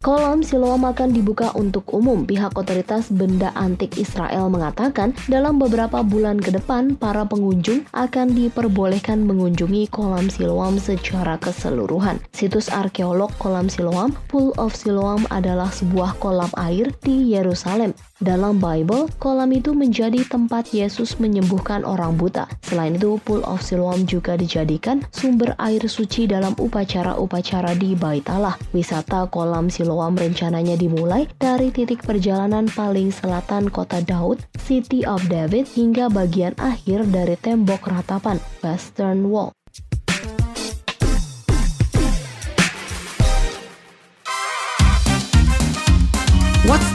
Kolam 0.02 0.42
Siloam 0.42 0.82
akan 0.82 1.14
dibuka 1.14 1.54
untuk 1.54 1.86
umum. 1.94 2.26
Pihak 2.26 2.58
otoritas 2.58 3.06
benda 3.14 3.54
antik 3.54 3.94
Israel 3.94 4.50
mengatakan 4.50 5.14
dalam 5.30 5.62
beberapa 5.62 6.02
bulan 6.02 6.42
ke 6.42 6.50
depan 6.50 6.98
para 6.98 7.22
pengunjung 7.22 7.86
akan 7.94 8.34
diperbolehkan 8.34 9.22
mengunjungi 9.22 9.86
kolam 9.94 10.26
Siloam 10.26 10.82
secara 10.82 11.38
keseluruhan. 11.38 12.18
Situs 12.34 12.66
arkeolog 12.66 13.30
kolam 13.38 13.70
Siloam, 13.70 14.10
Pool 14.26 14.50
of 14.58 14.74
Siloam 14.74 15.22
adalah 15.30 15.70
sebuah 15.70 16.18
kolam 16.18 16.50
air 16.58 16.90
di 17.06 17.38
Yerusalem. 17.38 17.94
Dalam 18.22 18.62
Bible, 18.62 19.10
kolam 19.18 19.50
itu 19.50 19.74
menjadi 19.74 20.22
tempat 20.22 20.70
Yesus 20.70 21.18
menyembuhkan 21.18 21.82
orang 21.82 22.14
buta. 22.14 22.46
Selain 22.62 22.94
itu, 22.94 23.18
Pool 23.26 23.42
of 23.42 23.58
Siloam 23.58 24.06
juga 24.06 24.38
dijadikan 24.38 25.02
sumber 25.10 25.58
air 25.58 25.82
suci 25.90 26.30
dalam 26.30 26.54
upacara-upacara 26.54 27.74
di 27.74 27.98
Bait 27.98 28.22
Allah. 28.30 28.54
Wisata 28.70 29.26
kolam 29.26 29.66
Siloam 29.66 30.14
rencananya 30.14 30.78
dimulai 30.78 31.26
dari 31.42 31.74
titik 31.74 32.06
perjalanan 32.06 32.70
paling 32.70 33.10
selatan 33.10 33.66
kota 33.66 33.98
Daud, 33.98 34.38
City 34.54 35.02
of 35.02 35.26
David, 35.26 35.66
hingga 35.74 36.06
bagian 36.06 36.54
akhir 36.62 37.10
dari 37.10 37.34
tembok 37.34 37.90
ratapan, 37.90 38.38
Western 38.62 39.34
Wall. 39.34 39.50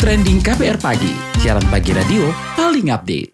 Trending 0.07 0.39
KBR 0.39 0.79
Pagi, 0.79 1.11
siaran 1.43 1.67
pagi 1.67 1.91
radio 1.91 2.31
paling 2.55 2.95
update. 2.95 3.27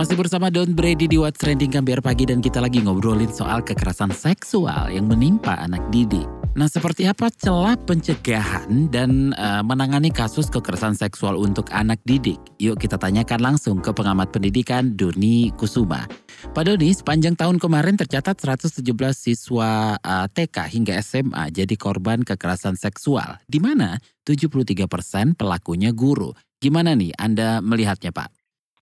Masih 0.00 0.16
bersama 0.16 0.48
Don 0.48 0.72
Brady 0.72 1.04
di 1.04 1.20
What's 1.20 1.36
Trending 1.36 1.76
KBR 1.76 2.00
Pagi 2.00 2.24
dan 2.24 2.40
kita 2.40 2.56
lagi 2.56 2.80
ngobrolin 2.80 3.28
soal 3.28 3.60
kekerasan 3.60 4.16
seksual 4.16 4.88
yang 4.88 5.12
menimpa 5.12 5.60
anak 5.60 5.84
didik. 5.92 6.37
Nah, 6.56 6.64
seperti 6.70 7.04
apa 7.04 7.28
celah 7.28 7.76
pencegahan 7.84 8.88
dan 8.88 9.36
uh, 9.36 9.60
menangani 9.60 10.08
kasus 10.08 10.48
kekerasan 10.48 10.96
seksual 10.96 11.36
untuk 11.36 11.68
anak 11.74 12.00
didik? 12.08 12.40
Yuk 12.56 12.80
kita 12.80 12.96
tanyakan 12.96 13.52
langsung 13.52 13.84
ke 13.84 13.92
pengamat 13.92 14.32
pendidikan 14.32 14.96
Doni 14.96 15.52
Kusuma. 15.58 16.08
Pak 16.56 16.64
Doni, 16.64 16.94
sepanjang 16.94 17.36
tahun 17.36 17.60
kemarin 17.60 18.00
tercatat 18.00 18.38
117 18.40 18.80
siswa 19.12 20.00
uh, 20.00 20.26
TK 20.30 20.56
hingga 20.72 20.96
SMA 21.04 21.52
jadi 21.52 21.74
korban 21.76 22.24
kekerasan 22.24 22.78
seksual, 22.80 23.36
di 23.44 23.60
mana 23.60 24.00
73 24.24 24.88
persen 24.88 25.36
pelakunya 25.36 25.92
guru. 25.92 26.32
Gimana 26.56 26.96
nih 26.96 27.12
Anda 27.18 27.60
melihatnya 27.60 28.14
Pak? 28.14 28.38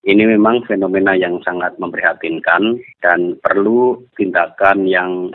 Ini 0.06 0.22
memang 0.22 0.62
fenomena 0.70 1.18
yang 1.18 1.42
sangat 1.42 1.74
memprihatinkan 1.82 2.78
dan 3.02 3.34
perlu 3.42 4.06
tindakan 4.14 4.86
yang 4.86 5.34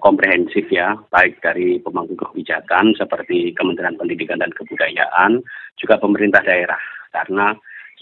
komprehensif 0.00 0.64
ya, 0.72 0.96
baik 1.12 1.44
dari 1.44 1.76
pemangku 1.80 2.16
kebijakan 2.16 2.96
seperti 2.96 3.52
Kementerian 3.52 4.00
Pendidikan 4.00 4.40
dan 4.40 4.52
Kebudayaan, 4.56 5.44
juga 5.76 6.00
pemerintah 6.00 6.40
daerah. 6.40 6.80
Karena 7.12 7.52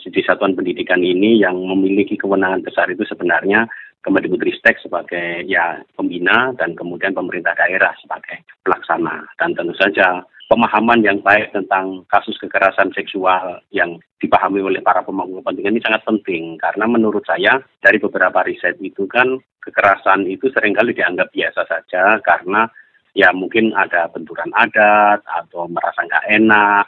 di 0.02 0.22
satuan 0.22 0.58
pendidikan 0.58 0.98
ini 0.98 1.38
yang 1.38 1.54
memiliki 1.58 2.18
kewenangan 2.18 2.66
besar 2.66 2.90
itu 2.90 3.06
sebenarnya 3.06 3.66
Kemendikbudristek 4.02 4.82
sebagai 4.82 5.46
ya 5.46 5.78
pembina 5.94 6.50
dan 6.58 6.74
kemudian 6.74 7.14
pemerintah 7.14 7.54
daerah 7.54 7.94
sebagai 8.02 8.42
pelaksana. 8.66 9.22
Dan 9.38 9.54
tentu 9.54 9.78
saja 9.78 10.26
pemahaman 10.52 11.00
yang 11.00 11.24
baik 11.24 11.48
tentang 11.56 12.04
kasus 12.12 12.36
kekerasan 12.36 12.92
seksual 12.92 13.64
yang 13.72 13.96
dipahami 14.20 14.60
oleh 14.60 14.84
para 14.84 15.00
pemangku 15.00 15.40
kepentingan 15.40 15.78
ini 15.78 15.82
sangat 15.86 16.04
penting. 16.04 16.60
Karena 16.60 16.84
menurut 16.84 17.24
saya 17.24 17.56
dari 17.80 17.96
beberapa 17.96 18.44
riset 18.44 18.76
itu 18.84 19.08
kan 19.08 19.40
kekerasan 19.64 20.28
itu 20.28 20.52
sering 20.52 20.76
kali 20.76 20.92
dianggap 20.92 21.32
biasa 21.32 21.64
saja 21.64 22.20
karena 22.20 22.68
ya 23.16 23.32
mungkin 23.32 23.72
ada 23.72 24.12
benturan 24.12 24.52
adat 24.52 25.24
atau 25.24 25.64
merasa 25.72 26.04
nggak 26.04 26.28
enak 26.36 26.84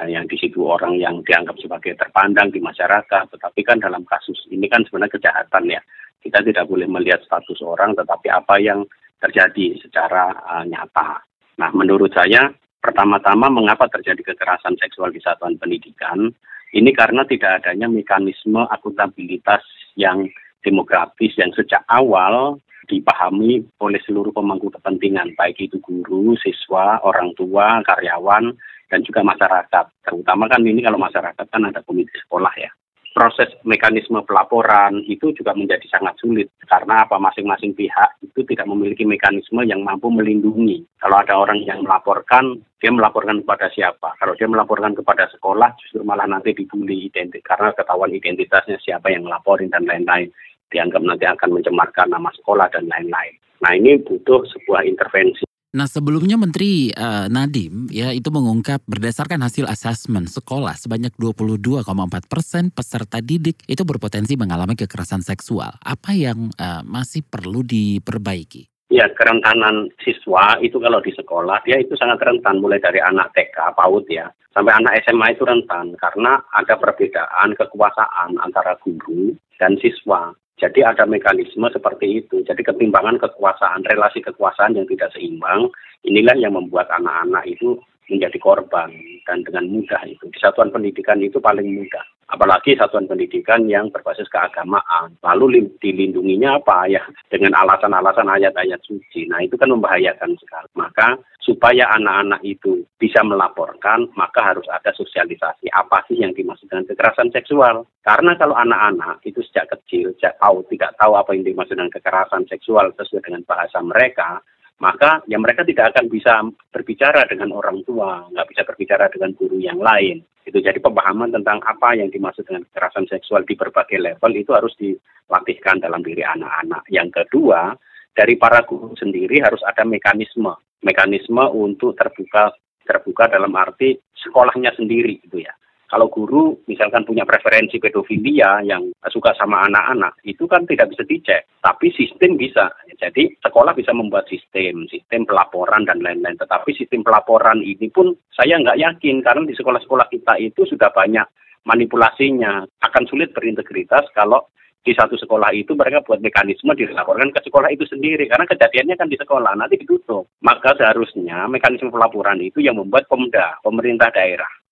eh, 0.00 0.08
yang 0.10 0.26
di 0.26 0.34
situ 0.34 0.66
orang 0.66 0.98
yang 0.98 1.22
dianggap 1.22 1.54
sebagai 1.62 1.94
terpandang 1.94 2.50
di 2.50 2.58
masyarakat. 2.58 3.30
Tetapi 3.30 3.60
kan 3.62 3.78
dalam 3.78 4.02
kasus 4.02 4.42
ini 4.50 4.66
kan 4.66 4.82
sebenarnya 4.90 5.14
kejahatan 5.14 5.70
ya 5.70 5.82
kita 6.24 6.40
tidak 6.40 6.64
boleh 6.64 6.88
melihat 6.88 7.20
status 7.22 7.60
orang 7.60 7.92
tetapi 7.92 8.32
apa 8.32 8.56
yang 8.56 8.80
terjadi 9.20 9.76
secara 9.84 10.32
uh, 10.40 10.64
nyata 10.64 11.20
nah 11.60 11.70
menurut 11.70 12.10
saya 12.10 12.50
Pertama-tama 12.84 13.48
mengapa 13.48 13.88
terjadi 13.88 14.36
kekerasan 14.36 14.76
seksual 14.76 15.08
di 15.08 15.16
satuan 15.16 15.56
pendidikan? 15.56 16.28
Ini 16.68 16.92
karena 16.92 17.24
tidak 17.24 17.64
adanya 17.64 17.88
mekanisme 17.88 18.60
akuntabilitas 18.60 19.64
yang 19.96 20.28
demografis 20.60 21.32
yang 21.40 21.48
sejak 21.56 21.80
awal 21.88 22.60
dipahami 22.84 23.64
oleh 23.80 23.96
seluruh 24.04 24.36
pemangku 24.36 24.68
kepentingan, 24.68 25.32
baik 25.32 25.64
itu 25.64 25.80
guru, 25.80 26.36
siswa, 26.36 27.00
orang 27.00 27.32
tua, 27.32 27.80
karyawan, 27.88 28.52
dan 28.92 29.00
juga 29.00 29.24
masyarakat. 29.24 30.04
Terutama 30.04 30.44
kan 30.52 30.60
ini 30.60 30.84
kalau 30.84 31.00
masyarakat 31.00 31.46
kan 31.48 31.64
ada 31.64 31.80
komite 31.88 32.12
sekolah 32.20 32.52
ya 32.60 32.68
proses 33.14 33.46
mekanisme 33.62 34.18
pelaporan 34.26 34.98
itu 35.06 35.30
juga 35.38 35.54
menjadi 35.54 35.86
sangat 35.86 36.18
sulit 36.18 36.50
karena 36.66 37.06
apa 37.06 37.14
masing-masing 37.22 37.70
pihak 37.72 38.18
itu 38.26 38.42
tidak 38.50 38.66
memiliki 38.66 39.06
mekanisme 39.06 39.62
yang 39.62 39.86
mampu 39.86 40.10
melindungi. 40.10 40.82
Kalau 40.98 41.22
ada 41.22 41.38
orang 41.38 41.62
yang 41.62 41.86
melaporkan, 41.86 42.58
dia 42.82 42.90
melaporkan 42.90 43.46
kepada 43.46 43.70
siapa? 43.70 44.18
Kalau 44.18 44.34
dia 44.34 44.50
melaporkan 44.50 44.98
kepada 44.98 45.30
sekolah, 45.30 45.78
justru 45.78 46.02
malah 46.02 46.26
nanti 46.26 46.50
dibully 46.50 47.06
identik 47.06 47.46
karena 47.46 47.70
ketahuan 47.70 48.10
identitasnya 48.10 48.82
siapa 48.82 49.14
yang 49.14 49.30
melaporin 49.30 49.70
dan 49.70 49.86
lain-lain. 49.86 50.28
Dianggap 50.74 51.06
nanti 51.06 51.24
akan 51.30 51.54
mencemarkan 51.54 52.10
nama 52.10 52.34
sekolah 52.34 52.66
dan 52.74 52.90
lain-lain. 52.90 53.38
Nah 53.62 53.72
ini 53.78 54.02
butuh 54.02 54.42
sebuah 54.50 54.82
intervensi 54.82 55.43
Nah 55.74 55.90
sebelumnya 55.90 56.38
Menteri 56.38 56.94
uh, 56.94 57.26
Nadim 57.26 57.90
ya 57.90 58.14
itu 58.14 58.30
mengungkap 58.30 58.86
berdasarkan 58.86 59.42
hasil 59.42 59.66
asesmen 59.66 60.30
sekolah 60.30 60.78
sebanyak 60.78 61.10
22,4 61.18 61.82
persen 62.30 62.70
peserta 62.70 63.18
didik 63.18 63.58
itu 63.66 63.82
berpotensi 63.82 64.38
mengalami 64.38 64.78
kekerasan 64.78 65.26
seksual. 65.26 65.74
Apa 65.82 66.14
yang 66.14 66.54
uh, 66.62 66.86
masih 66.86 67.26
perlu 67.26 67.66
diperbaiki? 67.66 68.70
Ya 68.94 69.10
kerentanan 69.18 69.90
siswa 69.98 70.62
itu 70.62 70.78
kalau 70.78 71.02
di 71.02 71.10
sekolah 71.10 71.66
dia 71.66 71.82
itu 71.82 71.98
sangat 71.98 72.22
rentan 72.22 72.62
mulai 72.62 72.78
dari 72.78 73.02
anak 73.02 73.34
TK 73.34 73.74
PAUD 73.74 74.06
ya 74.14 74.30
sampai 74.54 74.78
anak 74.78 75.02
SMA 75.02 75.34
itu 75.34 75.42
rentan 75.42 75.98
karena 75.98 76.38
ada 76.54 76.78
perbedaan 76.78 77.58
kekuasaan 77.58 78.38
antara 78.38 78.78
guru 78.78 79.34
dan 79.58 79.74
siswa. 79.82 80.30
Jadi 80.54 80.86
ada 80.86 81.02
mekanisme 81.02 81.66
seperti 81.66 82.22
itu. 82.22 82.46
Jadi 82.46 82.62
ketimbangan 82.62 83.18
kekuasaan, 83.18 83.82
relasi 83.90 84.22
kekuasaan 84.22 84.78
yang 84.78 84.86
tidak 84.86 85.10
seimbang, 85.10 85.66
inilah 86.06 86.38
yang 86.38 86.54
membuat 86.54 86.86
anak-anak 86.94 87.42
itu 87.50 87.74
menjadi 88.06 88.38
korban 88.38 88.94
dan 89.26 89.42
dengan 89.42 89.66
mudah 89.66 90.02
itu. 90.06 90.24
Di 90.30 90.38
satuan 90.38 90.70
pendidikan 90.70 91.18
itu 91.18 91.42
paling 91.42 91.66
mudah. 91.66 92.04
Apalagi 92.34 92.74
satuan 92.74 93.06
pendidikan 93.06 93.70
yang 93.70 93.94
berbasis 93.94 94.26
keagamaan. 94.26 95.14
Lalu 95.22 95.70
dilindunginya 95.78 96.58
apa 96.58 96.90
ya? 96.90 96.98
Dengan 97.30 97.54
alasan-alasan 97.54 98.26
ayat-ayat 98.26 98.82
suci. 98.82 99.30
Nah 99.30 99.38
itu 99.38 99.54
kan 99.54 99.70
membahayakan 99.70 100.34
sekali. 100.42 100.66
Maka 100.74 101.14
supaya 101.38 101.86
anak-anak 101.94 102.42
itu 102.42 102.82
bisa 102.98 103.22
melaporkan, 103.22 104.10
maka 104.18 104.42
harus 104.42 104.66
ada 104.66 104.90
sosialisasi. 104.90 105.70
Apa 105.70 106.02
sih 106.10 106.18
yang 106.18 106.34
dimaksud 106.34 106.66
dengan 106.66 106.90
kekerasan 106.90 107.30
seksual? 107.30 107.86
Karena 108.02 108.34
kalau 108.34 108.58
anak-anak 108.58 109.22
itu 109.22 109.38
sejak 109.46 109.70
kecil, 109.70 110.10
sejak 110.18 110.34
tahu, 110.42 110.66
tidak 110.74 110.90
tahu 110.98 111.14
apa 111.14 111.30
yang 111.38 111.46
dimaksud 111.46 111.78
dengan 111.78 111.94
kekerasan 111.94 112.50
seksual 112.50 112.90
sesuai 112.98 113.22
dengan 113.22 113.46
bahasa 113.46 113.78
mereka, 113.78 114.42
maka 114.84 115.24
ya 115.24 115.40
mereka 115.40 115.64
tidak 115.64 115.96
akan 115.96 116.12
bisa 116.12 116.44
berbicara 116.68 117.24
dengan 117.24 117.56
orang 117.56 117.80
tua, 117.88 118.28
nggak 118.28 118.48
bisa 118.52 118.62
berbicara 118.68 119.08
dengan 119.08 119.32
guru 119.32 119.56
yang 119.56 119.80
lain. 119.80 120.20
Itu 120.44 120.60
jadi 120.60 120.76
pemahaman 120.76 121.32
tentang 121.32 121.64
apa 121.64 121.96
yang 121.96 122.12
dimaksud 122.12 122.44
dengan 122.44 122.68
kekerasan 122.68 123.08
seksual 123.08 123.48
di 123.48 123.56
berbagai 123.56 123.96
level 123.96 124.32
itu 124.36 124.52
harus 124.52 124.76
dilatihkan 124.76 125.80
dalam 125.80 126.04
diri 126.04 126.20
anak-anak. 126.20 126.84
Yang 126.92 127.24
kedua, 127.24 127.72
dari 128.12 128.36
para 128.36 128.60
guru 128.68 128.92
sendiri 128.92 129.40
harus 129.40 129.64
ada 129.64 129.88
mekanisme, 129.88 130.52
mekanisme 130.84 131.48
untuk 131.48 131.96
terbuka 131.96 132.52
terbuka 132.84 133.32
dalam 133.32 133.56
arti 133.56 133.96
sekolahnya 134.20 134.76
sendiri 134.76 135.16
gitu 135.24 135.40
ya. 135.40 135.56
Kalau 135.88 136.08
guru 136.08 136.58
misalkan 136.66 137.04
punya 137.04 137.22
preferensi 137.28 137.76
pedofilia 137.76 138.64
yang 138.64 138.90
suka 139.12 139.36
sama 139.36 139.68
anak-anak, 139.68 140.16
itu 140.24 140.48
kan 140.48 140.64
tidak 140.64 140.90
bisa 140.90 141.04
dicek. 141.04 141.46
Tapi 141.60 141.92
sistem 141.92 142.40
bisa. 142.40 142.72
Jadi 142.98 143.36
sekolah 143.44 143.76
bisa 143.76 143.92
membuat 143.92 144.24
sistem, 144.26 144.88
sistem 144.88 145.28
pelaporan 145.28 145.84
dan 145.84 146.00
lain-lain. 146.00 146.40
Tetapi 146.40 146.72
sistem 146.74 147.04
pelaporan 147.04 147.60
ini 147.60 147.92
pun 147.92 148.16
saya 148.32 148.56
nggak 148.58 148.80
yakin 148.80 149.20
karena 149.20 149.44
di 149.44 149.54
sekolah-sekolah 149.54 150.08
kita 150.08 150.40
itu 150.40 150.64
sudah 150.64 150.88
banyak 150.90 151.24
manipulasinya. 151.68 152.64
Akan 152.82 153.04
sulit 153.06 153.36
berintegritas 153.36 154.08
kalau 154.16 154.48
di 154.84 154.92
satu 154.92 155.16
sekolah 155.16 155.48
itu 155.56 155.72
mereka 155.72 156.04
buat 156.04 156.20
mekanisme 156.20 156.68
dilaporkan 156.76 157.32
ke 157.32 157.40
sekolah 157.48 157.72
itu 157.72 157.88
sendiri 157.88 158.28
karena 158.28 158.44
kejadiannya 158.44 159.00
kan 159.00 159.08
di 159.08 159.16
sekolah 159.16 159.56
nanti 159.56 159.80
ditutup 159.80 160.28
maka 160.44 160.76
seharusnya 160.76 161.48
mekanisme 161.48 161.88
pelaporan 161.88 162.36
itu 162.44 162.60
yang 162.60 162.76
membuat 162.76 163.08
pemda 163.08 163.56
pemerintah 163.64 164.12
daerah 164.12 164.63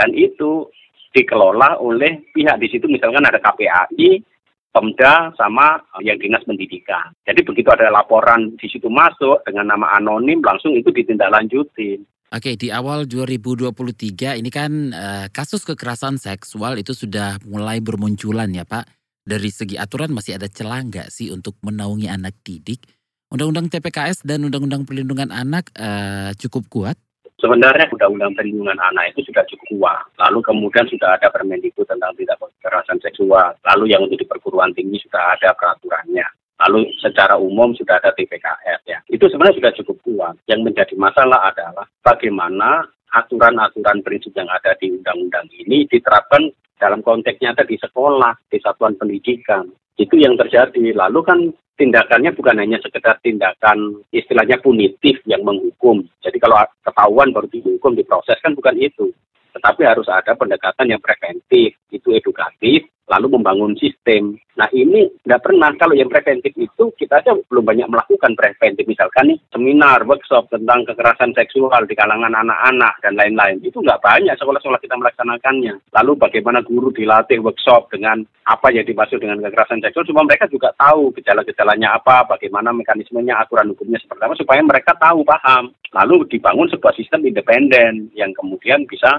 dan 0.00 0.16
itu 0.16 0.64
dikelola 1.12 1.76
oleh 1.76 2.24
pihak 2.32 2.56
di 2.56 2.72
situ 2.72 2.88
misalkan 2.88 3.20
ada 3.20 3.36
KPAI, 3.36 4.24
Pemda 4.70 5.34
sama 5.36 5.76
yang 6.00 6.16
dinas 6.16 6.46
pendidikan. 6.46 7.12
Jadi 7.26 7.44
begitu 7.44 7.68
ada 7.68 7.92
laporan 7.92 8.54
di 8.56 8.70
situ 8.70 8.88
masuk 8.88 9.44
dengan 9.44 9.76
nama 9.76 9.98
anonim 9.98 10.40
langsung 10.40 10.72
itu 10.72 10.88
ditindaklanjuti. 10.88 12.00
Oke, 12.30 12.54
di 12.54 12.70
awal 12.70 13.10
2023 13.10 14.38
ini 14.38 14.50
kan 14.54 14.94
uh, 14.94 15.26
kasus 15.34 15.66
kekerasan 15.66 16.16
seksual 16.22 16.78
itu 16.78 16.94
sudah 16.94 17.42
mulai 17.42 17.82
bermunculan 17.82 18.46
ya 18.54 18.62
Pak. 18.62 18.86
Dari 19.26 19.50
segi 19.50 19.74
aturan 19.74 20.14
masih 20.14 20.38
ada 20.38 20.46
celah 20.46 20.80
nggak 20.86 21.10
sih 21.10 21.34
untuk 21.34 21.58
menaungi 21.66 22.06
anak 22.06 22.38
didik? 22.46 22.86
Undang-undang 23.34 23.66
TPKS 23.74 24.22
dan 24.22 24.46
Undang-undang 24.46 24.86
Perlindungan 24.86 25.34
Anak 25.34 25.74
uh, 25.74 26.30
cukup 26.38 26.70
kuat? 26.70 26.96
Sebenarnya 27.40 27.88
Undang-Undang 27.88 28.36
Perlindungan 28.36 28.76
Anak 28.76 29.16
itu 29.16 29.32
sudah 29.32 29.40
cukup 29.48 29.68
kuat. 29.72 30.04
Lalu 30.20 30.44
kemudian 30.44 30.84
sudah 30.92 31.16
ada 31.16 31.32
Permendikbud 31.32 31.88
tentang 31.88 32.12
tidak 32.20 32.36
kekerasan 32.36 33.00
seksual. 33.00 33.56
Lalu 33.64 33.96
yang 33.96 34.04
untuk 34.04 34.20
di 34.20 34.28
perguruan 34.28 34.76
tinggi 34.76 35.00
sudah 35.08 35.40
ada 35.40 35.56
peraturannya. 35.56 36.28
Lalu 36.60 36.92
secara 37.00 37.40
umum 37.40 37.72
sudah 37.72 37.96
ada 37.96 38.12
TPKS 38.12 38.80
ya. 38.84 39.00
Itu 39.08 39.32
sebenarnya 39.32 39.56
sudah 39.56 39.72
cukup 39.80 39.96
kuat. 40.04 40.34
Yang 40.44 40.60
menjadi 40.68 40.94
masalah 41.00 41.48
adalah 41.48 41.88
bagaimana 42.04 42.84
aturan-aturan 43.16 44.04
prinsip 44.04 44.36
yang 44.36 44.46
ada 44.52 44.76
di 44.76 44.92
undang-undang 44.92 45.48
ini 45.56 45.88
diterapkan 45.88 46.52
dalam 46.76 47.00
konteks 47.00 47.40
nyata 47.40 47.64
di 47.64 47.80
sekolah, 47.80 48.36
di 48.52 48.60
satuan 48.60 49.00
pendidikan. 49.00 49.64
Itu 50.00 50.16
yang 50.16 50.40
terjadi. 50.40 50.96
Lalu 50.96 51.20
kan 51.20 51.38
tindakannya 51.76 52.32
bukan 52.32 52.56
hanya 52.56 52.80
sekedar 52.80 53.20
tindakan 53.20 54.00
istilahnya 54.12 54.56
punitif 54.64 55.20
yang 55.28 55.44
menghukum. 55.44 56.00
Jadi 56.24 56.40
kalau 56.40 56.56
ketahuan 56.80 57.36
baru 57.36 57.48
dihukum, 57.52 57.92
diproses 57.92 58.40
kan 58.40 58.56
bukan 58.56 58.80
itu. 58.80 59.12
Tetapi 59.60 59.84
harus 59.84 60.08
ada 60.08 60.32
pendekatan 60.32 60.88
yang 60.88 61.04
preventif, 61.04 61.76
itu 61.92 62.08
edukatif, 62.16 62.88
lalu 63.10 63.36
membangun 63.36 63.74
sistem. 63.74 64.38
Nah 64.54 64.70
ini 64.70 65.10
nggak 65.26 65.42
pernah, 65.42 65.74
kalau 65.74 65.98
yang 65.98 66.06
preventif 66.06 66.54
itu 66.54 66.94
kita 66.94 67.18
aja 67.18 67.34
belum 67.50 67.66
banyak 67.66 67.90
melakukan 67.90 68.38
preventif. 68.38 68.86
Misalkan 68.86 69.34
nih 69.34 69.38
seminar, 69.50 70.06
workshop 70.06 70.46
tentang 70.48 70.86
kekerasan 70.86 71.34
seksual 71.34 71.90
di 71.90 71.98
kalangan 71.98 72.30
anak-anak 72.30 72.94
dan 73.02 73.18
lain-lain. 73.18 73.58
Itu 73.66 73.82
nggak 73.82 74.00
banyak 74.00 74.38
sekolah-sekolah 74.38 74.78
kita 74.78 74.94
melaksanakannya. 74.94 75.74
Lalu 75.90 76.12
bagaimana 76.16 76.62
guru 76.62 76.94
dilatih 76.94 77.42
workshop 77.42 77.90
dengan 77.90 78.22
apa 78.46 78.70
yang 78.70 78.86
dimaksud 78.86 79.18
dengan 79.18 79.42
kekerasan 79.42 79.82
seksual, 79.82 80.06
supaya 80.06 80.30
mereka 80.30 80.46
juga 80.46 80.70
tahu 80.78 81.10
gejala-gejalanya 81.18 81.98
apa, 81.98 82.30
bagaimana 82.30 82.70
mekanismenya, 82.70 83.42
aturan 83.42 83.74
hukumnya 83.74 83.98
seperti 83.98 84.22
apa, 84.22 84.34
supaya 84.38 84.62
mereka 84.62 84.94
tahu, 84.94 85.26
paham. 85.26 85.74
Lalu 85.90 86.30
dibangun 86.30 86.70
sebuah 86.70 86.94
sistem 86.94 87.26
independen 87.26 88.14
yang 88.14 88.30
kemudian 88.38 88.86
bisa 88.86 89.18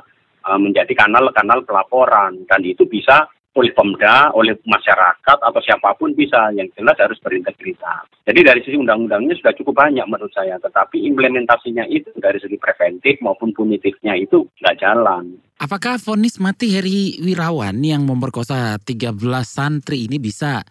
menjadi 0.57 0.91
kanal-kanal 0.95 1.63
pelaporan 1.63 2.47
dan 2.47 2.61
itu 2.65 2.87
bisa 2.87 3.29
oleh 3.51 3.75
Pemda, 3.75 4.31
oleh 4.31 4.55
masyarakat 4.63 5.37
atau 5.43 5.59
siapa 5.59 5.91
pun 5.99 6.15
bisa 6.15 6.55
yang 6.55 6.71
jelas 6.71 6.95
harus 6.95 7.19
berintegritas. 7.19 8.07
Jadi 8.23 8.39
dari 8.47 8.63
sisi 8.63 8.79
undang-undangnya 8.79 9.35
sudah 9.35 9.51
cukup 9.59 9.75
banyak 9.75 10.07
menurut 10.07 10.31
saya, 10.31 10.55
tetapi 10.55 11.03
implementasinya 11.11 11.83
itu 11.91 12.15
dari 12.15 12.39
segi 12.39 12.55
preventif 12.55 13.19
maupun 13.19 13.51
punitifnya 13.51 14.15
itu 14.15 14.47
nggak 14.63 14.77
jalan. 14.79 15.35
Apakah 15.59 15.99
vonis 15.99 16.39
mati 16.39 16.71
Heri 16.71 17.19
Wirawan 17.19 17.75
yang 17.83 18.07
memperkosa 18.07 18.79
13 18.79 19.19
santri 19.43 20.07
ini 20.07 20.15
bisa 20.15 20.63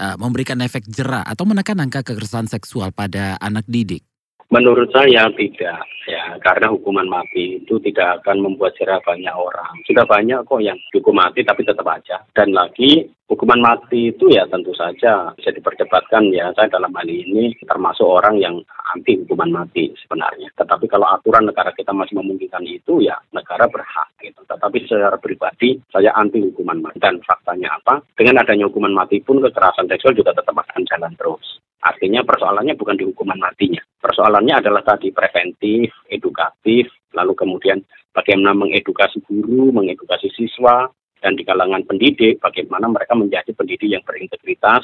uh, 0.00 0.16
memberikan 0.16 0.64
efek 0.64 0.88
jerah 0.88 1.28
atau 1.28 1.44
menekan 1.44 1.84
angka 1.84 2.00
kekerasan 2.00 2.48
seksual 2.48 2.96
pada 2.96 3.36
anak 3.44 3.68
didik? 3.68 4.08
Menurut 4.52 4.92
saya 4.92 5.32
tidak, 5.32 5.80
ya 6.04 6.36
karena 6.44 6.68
hukuman 6.68 7.08
mati 7.08 7.56
itu 7.56 7.80
tidak 7.88 8.20
akan 8.20 8.44
membuat 8.44 8.76
jerah 8.76 9.00
banyak 9.00 9.32
orang. 9.32 9.80
Sudah 9.88 10.04
banyak 10.04 10.44
kok 10.44 10.60
yang 10.60 10.76
dihukum 10.92 11.16
mati 11.16 11.40
tapi 11.40 11.64
tetap 11.64 11.88
aja. 11.88 12.20
Dan 12.36 12.52
lagi 12.52 13.00
hukuman 13.32 13.64
mati 13.64 14.12
itu 14.12 14.28
ya 14.28 14.44
tentu 14.52 14.76
saja 14.76 15.32
bisa 15.32 15.48
diperdebatkan 15.56 16.28
ya 16.36 16.52
saya 16.52 16.68
dalam 16.68 16.92
hal 16.92 17.08
ini 17.08 17.56
termasuk 17.64 18.04
orang 18.04 18.36
yang 18.44 18.60
anti 18.92 19.24
hukuman 19.24 19.64
mati 19.64 19.88
sebenarnya. 20.04 20.52
Tetapi 20.52 20.84
kalau 20.84 21.08
aturan 21.08 21.48
negara 21.48 21.72
kita 21.72 21.96
masih 21.96 22.20
memungkinkan 22.20 22.68
itu 22.68 23.00
ya 23.00 23.16
negara 23.32 23.64
berhak 23.72 24.12
gitu. 24.20 24.44
Tetapi 24.44 24.84
secara 24.84 25.16
pribadi 25.16 25.80
saya 25.88 26.12
anti 26.12 26.44
hukuman 26.44 26.76
mati. 26.76 27.00
Dan 27.00 27.24
faktanya 27.24 27.80
apa? 27.80 28.04
Dengan 28.20 28.44
adanya 28.44 28.68
hukuman 28.68 28.92
mati 28.92 29.16
pun 29.24 29.40
kekerasan 29.40 29.88
seksual 29.88 30.12
juga 30.12 30.36
tetap 30.36 30.52
akan 30.52 30.84
jalan 30.92 31.16
terus. 31.16 31.56
Artinya 31.80 32.20
persoalannya 32.20 32.76
bukan 32.76 33.00
di 33.00 33.08
hukuman 33.08 33.40
matinya. 33.40 33.80
Persoalannya 34.02 34.58
adalah 34.58 34.82
tadi 34.82 35.14
preventif, 35.14 35.94
edukatif, 36.10 36.90
lalu 37.14 37.38
kemudian 37.38 37.78
bagaimana 38.10 38.50
mengedukasi 38.50 39.22
guru, 39.22 39.70
mengedukasi 39.70 40.26
siswa, 40.34 40.90
dan 41.22 41.38
di 41.38 41.46
kalangan 41.46 41.86
pendidik 41.86 42.42
bagaimana 42.42 42.90
mereka 42.90 43.14
menjadi 43.14 43.54
pendidik 43.54 43.86
yang 43.86 44.02
berintegritas, 44.02 44.82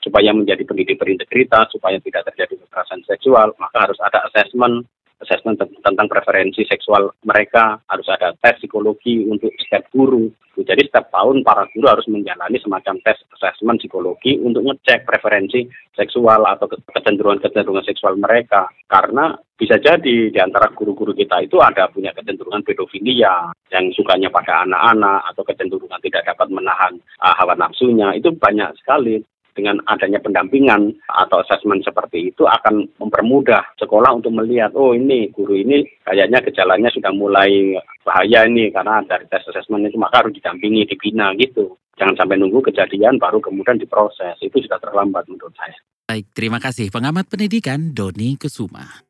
supaya 0.00 0.32
menjadi 0.32 0.64
pendidik 0.64 0.96
berintegritas, 0.96 1.68
supaya 1.68 2.00
tidak 2.00 2.24
terjadi 2.32 2.56
kekerasan 2.64 3.04
seksual, 3.04 3.52
maka 3.60 3.76
harus 3.84 4.00
ada 4.00 4.24
asesmen 4.32 4.88
assessment 5.20 5.60
tentang 5.60 6.06
preferensi 6.08 6.64
seksual 6.68 7.12
mereka, 7.24 7.80
harus 7.88 8.06
ada 8.12 8.36
tes 8.36 8.60
psikologi 8.60 9.24
untuk 9.24 9.52
setiap 9.60 9.88
guru. 9.92 10.28
Jadi 10.56 10.88
setiap 10.88 11.12
tahun 11.12 11.44
para 11.44 11.68
guru 11.68 11.84
harus 11.84 12.08
menjalani 12.08 12.56
semacam 12.56 12.96
tes 13.04 13.20
assessment 13.36 13.76
psikologi 13.76 14.40
untuk 14.40 14.64
ngecek 14.64 15.04
preferensi 15.04 15.68
seksual 15.92 16.48
atau 16.48 16.64
kecenderungan-kecenderungan 16.68 17.84
seksual 17.84 18.16
mereka. 18.16 18.64
Karena 18.88 19.36
bisa 19.56 19.76
jadi 19.76 20.32
di 20.32 20.38
antara 20.40 20.72
guru-guru 20.72 21.12
kita 21.12 21.44
itu 21.44 21.60
ada 21.60 21.88
punya 21.92 22.12
kecenderungan 22.12 22.64
pedofilia 22.64 23.52
yang 23.72 23.88
sukanya 23.92 24.28
pada 24.32 24.64
anak-anak 24.64 25.32
atau 25.32 25.42
kecenderungan 25.44 26.00
tidak 26.04 26.24
dapat 26.28 26.48
menahan 26.52 26.92
uh, 27.24 27.34
hawa 27.36 27.56
nafsunya 27.56 28.12
itu 28.16 28.32
banyak 28.36 28.68
sekali 28.80 29.20
dengan 29.56 29.80
adanya 29.88 30.20
pendampingan 30.20 30.92
atau 31.08 31.40
asesmen 31.40 31.80
seperti 31.80 32.30
itu 32.30 32.44
akan 32.44 32.84
mempermudah 33.00 33.64
sekolah 33.80 34.12
untuk 34.20 34.36
melihat 34.36 34.76
oh 34.76 34.92
ini 34.92 35.32
guru 35.32 35.56
ini 35.56 35.88
kayaknya 36.04 36.44
gejalanya 36.44 36.92
sudah 36.92 37.10
mulai 37.16 37.80
bahaya 38.04 38.44
ini 38.44 38.68
karena 38.68 39.00
dari 39.08 39.24
tes 39.32 39.42
asesmen 39.48 39.88
itu 39.88 39.96
maka 39.96 40.20
harus 40.22 40.36
didampingi 40.36 40.84
dibina 40.86 41.32
gitu. 41.40 41.74
Jangan 41.96 42.12
sampai 42.12 42.36
nunggu 42.36 42.60
kejadian 42.60 43.16
baru 43.16 43.40
kemudian 43.40 43.80
diproses. 43.80 44.36
Itu 44.44 44.60
sudah 44.60 44.76
terlambat 44.76 45.24
menurut 45.32 45.56
saya. 45.56 45.80
Baik 46.06 46.28
terima 46.36 46.60
kasih. 46.60 46.92
Pengamat 46.92 47.26
pendidikan 47.26 47.96
Doni 47.96 48.36
Kesuma. 48.36 49.02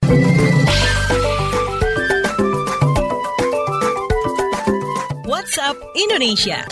WhatsApp 5.26 5.76
Indonesia 5.98 6.62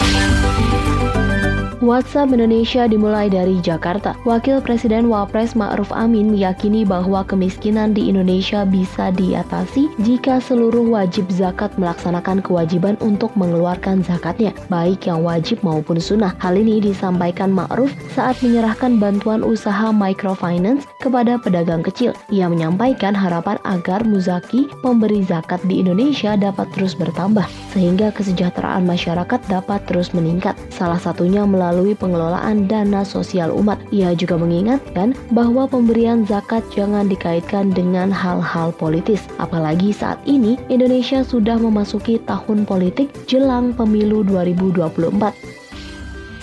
WhatsApp 1.85 2.33
Indonesia 2.33 2.89
dimulai 2.89 3.29
dari 3.29 3.61
Jakarta. 3.61 4.17
Wakil 4.25 4.65
Presiden 4.65 5.13
Wapres 5.13 5.53
Ma'ruf 5.53 5.93
Amin 5.93 6.33
meyakini 6.33 6.81
bahwa 6.81 7.21
kemiskinan 7.29 7.93
di 7.93 8.09
Indonesia 8.09 8.65
bisa 8.65 9.13
diatasi 9.13 9.93
jika 10.01 10.41
seluruh 10.41 10.89
wajib 10.89 11.29
zakat 11.29 11.69
melaksanakan 11.77 12.41
kewajiban 12.41 12.97
untuk 13.05 13.29
mengeluarkan 13.37 14.01
zakatnya, 14.01 14.57
baik 14.73 15.05
yang 15.05 15.21
wajib 15.21 15.61
maupun 15.61 16.01
sunnah. 16.01 16.33
Hal 16.41 16.57
ini 16.57 16.81
disampaikan 16.81 17.53
Ma'ruf 17.53 17.93
saat 18.17 18.41
menyerahkan 18.41 18.97
bantuan 18.97 19.45
usaha 19.45 19.93
microfinance 19.93 20.89
kepada 21.05 21.37
pedagang 21.37 21.85
kecil. 21.85 22.17
Ia 22.33 22.49
menyampaikan 22.49 23.13
harapan 23.13 23.61
agar 23.69 24.01
muzaki 24.09 24.73
pemberi 24.81 25.21
zakat 25.21 25.61
di 25.69 25.85
Indonesia 25.85 26.33
dapat 26.33 26.65
terus 26.73 26.97
bertambah, 26.97 27.45
sehingga 27.77 28.09
kesejahteraan 28.17 28.89
masyarakat 28.89 29.41
dapat 29.53 29.85
terus 29.85 30.17
meningkat. 30.17 30.57
Salah 30.73 30.97
satunya 30.97 31.45
melalui 31.45 31.74
melalui 31.75 31.99
pengelolaan 31.99 32.71
dana 32.71 33.03
sosial 33.03 33.51
umat. 33.51 33.83
Ia 33.91 34.15
juga 34.15 34.39
mengingatkan 34.39 35.19
bahwa 35.35 35.67
pemberian 35.67 36.23
zakat 36.23 36.63
jangan 36.71 37.11
dikaitkan 37.11 37.75
dengan 37.75 38.15
hal-hal 38.15 38.71
politis, 38.71 39.27
apalagi 39.43 39.91
saat 39.91 40.23
ini 40.23 40.55
Indonesia 40.71 41.27
sudah 41.27 41.59
memasuki 41.59 42.23
tahun 42.23 42.63
politik 42.63 43.11
jelang 43.27 43.75
pemilu 43.75 44.23
2024. 44.23 45.65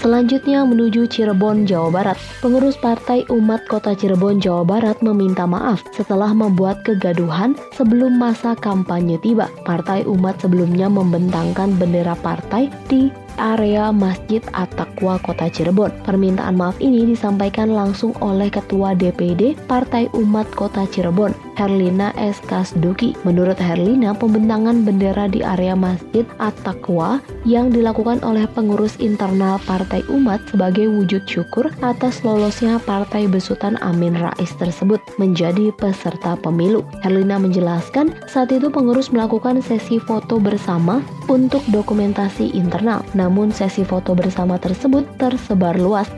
Selanjutnya 0.01 0.65
menuju 0.65 1.05
Cirebon, 1.05 1.69
Jawa 1.69 1.93
Barat. 1.93 2.17
Pengurus 2.41 2.73
Partai 2.73 3.21
Umat 3.29 3.61
Kota 3.69 3.93
Cirebon, 3.93 4.41
Jawa 4.41 4.65
Barat 4.65 4.97
meminta 5.05 5.45
maaf 5.45 5.85
setelah 5.93 6.33
membuat 6.33 6.81
kegaduhan 6.81 7.53
sebelum 7.77 8.17
masa 8.17 8.57
kampanye 8.57 9.21
tiba. 9.21 9.45
Partai 9.61 10.01
Umat 10.09 10.41
sebelumnya 10.41 10.89
membentangkan 10.89 11.77
bendera 11.77 12.17
partai 12.17 12.73
di 12.89 13.13
area 13.37 13.93
Masjid 13.93 14.41
At-Taqwa 14.51 15.21
Kota 15.21 15.47
Cirebon. 15.47 15.93
Permintaan 16.03 16.57
maaf 16.57 16.79
ini 16.81 17.05
disampaikan 17.07 17.71
langsung 17.71 18.11
oleh 18.19 18.49
Ketua 18.49 18.97
DPD 18.97 19.55
Partai 19.69 20.09
Umat 20.17 20.49
Kota 20.51 20.83
Cirebon, 20.89 21.31
Herlina 21.59 22.15
S. 22.15 22.39
Kasduki. 22.47 23.13
Menurut 23.27 23.59
Herlina, 23.59 24.15
pembentangan 24.15 24.87
bendera 24.87 25.27
di 25.27 25.43
area 25.43 25.75
Masjid 25.75 26.23
At-Taqwa 26.39 27.19
yang 27.43 27.69
dilakukan 27.69 28.23
oleh 28.23 28.47
pengurus 28.51 28.95
internal 28.97 29.59
Partai 29.67 30.01
Umat 30.09 30.43
sebagai 30.49 30.87
wujud 30.89 31.27
syukur 31.27 31.69
atas 31.83 32.23
lolosnya 32.23 32.79
Partai 32.81 33.27
Besutan 33.27 33.75
Amin 33.83 34.15
Rais 34.15 34.51
tersebut 34.55 35.03
menjadi 35.19 35.69
peserta 35.75 36.39
pemilu. 36.39 36.81
Herlina 37.03 37.37
menjelaskan 37.37 38.15
saat 38.31 38.49
itu 38.55 38.71
pengurus 38.71 39.11
melakukan 39.11 39.59
sesi 39.59 39.99
foto 39.99 40.39
bersama 40.39 41.03
untuk 41.29 41.61
dokumentasi 41.69 42.55
internal. 42.55 43.03
Namun 43.13 43.51
sesi 43.51 43.83
foto 43.83 44.15
bersama 44.15 44.55
tersebut 44.57 45.05
tersebar 45.19 45.75
luas 45.75 46.09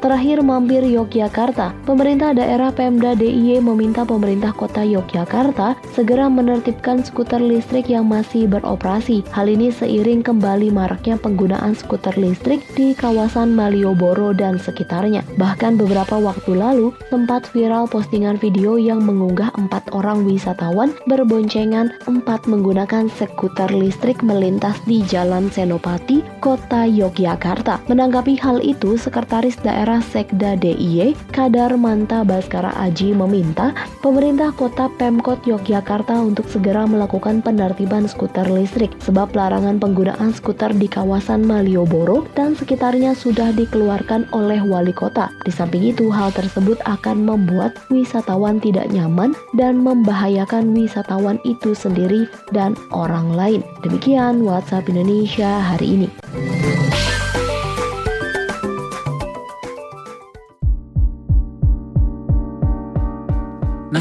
Terakhir 0.00 0.40
mampir 0.40 0.80
Yogyakarta, 0.80 1.76
pemerintah 1.84 2.32
daerah 2.32 2.72
Pemda 2.72 3.12
DIY 3.12 3.60
meminta 3.60 4.00
pemerintah 4.00 4.48
kota 4.48 4.80
Yogyakarta 4.80 5.76
segera 5.92 6.24
menertibkan 6.24 7.04
skuter 7.04 7.36
listrik 7.36 7.92
yang 7.92 8.08
masih 8.08 8.48
beroperasi. 8.48 9.20
Hal 9.28 9.52
ini 9.52 9.68
seiring 9.68 10.24
kembali 10.24 10.72
maraknya 10.72 11.20
penggunaan 11.20 11.76
skuter 11.76 12.16
listrik 12.16 12.64
di 12.72 12.96
kawasan 12.96 13.52
Malioboro 13.52 14.32
dan 14.32 14.56
sekitarnya. 14.56 15.20
Bahkan 15.36 15.76
beberapa 15.76 16.16
waktu 16.16 16.56
lalu 16.56 16.96
sempat 17.12 17.44
viral 17.52 17.84
postingan 17.84 18.40
video 18.40 18.80
yang 18.80 19.04
mengunggah 19.04 19.52
empat 19.60 19.92
orang 19.92 20.24
wisatawan 20.24 20.96
berboncengan 21.12 21.92
empat 22.08 22.48
menggunakan 22.48 23.12
skuter 23.20 23.68
listrik 23.68 24.24
melintas 24.24 24.80
di 24.88 25.04
Jalan 25.04 25.52
Senopati, 25.52 26.24
Kota 26.40 26.88
Yogyakarta. 26.88 27.84
Menanggapi 27.84 28.40
hal 28.40 28.64
itu, 28.64 28.96
Sekretaris 28.96 29.60
Daerah 29.60 29.89
Daerah 29.90 30.06
Sekda 30.06 30.54
DIY, 30.54 31.18
Kadar 31.34 31.74
Manta 31.74 32.22
Baskara 32.22 32.70
Aji 32.78 33.10
meminta 33.10 33.74
pemerintah 33.98 34.54
kota 34.54 34.86
Pemkot 34.86 35.42
Yogyakarta 35.42 36.14
untuk 36.14 36.46
segera 36.46 36.86
melakukan 36.86 37.42
penertiban 37.42 38.06
skuter 38.06 38.46
listrik 38.46 38.94
sebab 39.02 39.34
larangan 39.34 39.82
penggunaan 39.82 40.30
skuter 40.30 40.70
di 40.78 40.86
kawasan 40.86 41.42
Malioboro 41.42 42.22
dan 42.38 42.54
sekitarnya 42.54 43.18
sudah 43.18 43.50
dikeluarkan 43.50 44.30
oleh 44.30 44.62
wali 44.62 44.94
kota. 44.94 45.26
Di 45.42 45.50
samping 45.50 45.82
itu, 45.82 46.06
hal 46.06 46.30
tersebut 46.38 46.78
akan 46.86 47.26
membuat 47.26 47.74
wisatawan 47.90 48.62
tidak 48.62 48.86
nyaman 48.94 49.34
dan 49.58 49.82
membahayakan 49.82 50.70
wisatawan 50.70 51.42
itu 51.42 51.74
sendiri 51.74 52.30
dan 52.54 52.78
orang 52.94 53.34
lain. 53.34 53.66
Demikian 53.82 54.46
WhatsApp 54.46 54.86
Indonesia 54.86 55.50
hari 55.58 55.98
ini. 55.98 56.08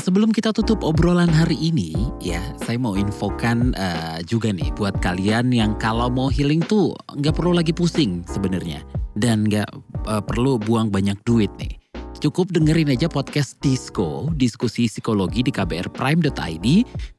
Sebelum 0.10 0.34
kita 0.34 0.50
tutup 0.50 0.82
obrolan 0.82 1.30
hari 1.30 1.54
ini, 1.62 1.94
ya 2.18 2.42
saya 2.66 2.82
mau 2.82 2.98
infokan 2.98 3.78
uh, 3.78 4.18
juga 4.26 4.50
nih 4.50 4.74
buat 4.74 4.98
kalian 5.06 5.54
yang 5.54 5.78
kalau 5.78 6.10
mau 6.10 6.34
healing 6.34 6.66
tuh 6.66 6.98
nggak 7.14 7.38
perlu 7.38 7.54
lagi 7.54 7.70
pusing 7.70 8.26
sebenarnya 8.26 8.82
dan 9.14 9.46
nggak 9.46 9.70
uh, 10.10 10.18
perlu 10.26 10.58
buang 10.58 10.90
banyak 10.90 11.14
duit 11.30 11.54
nih. 11.62 11.78
Cukup 12.18 12.50
dengerin 12.50 12.90
aja 12.90 13.06
podcast 13.06 13.62
Disco, 13.62 14.34
diskusi 14.34 14.90
psikologi 14.90 15.46
di 15.46 15.54
kbrprime.id 15.54 16.68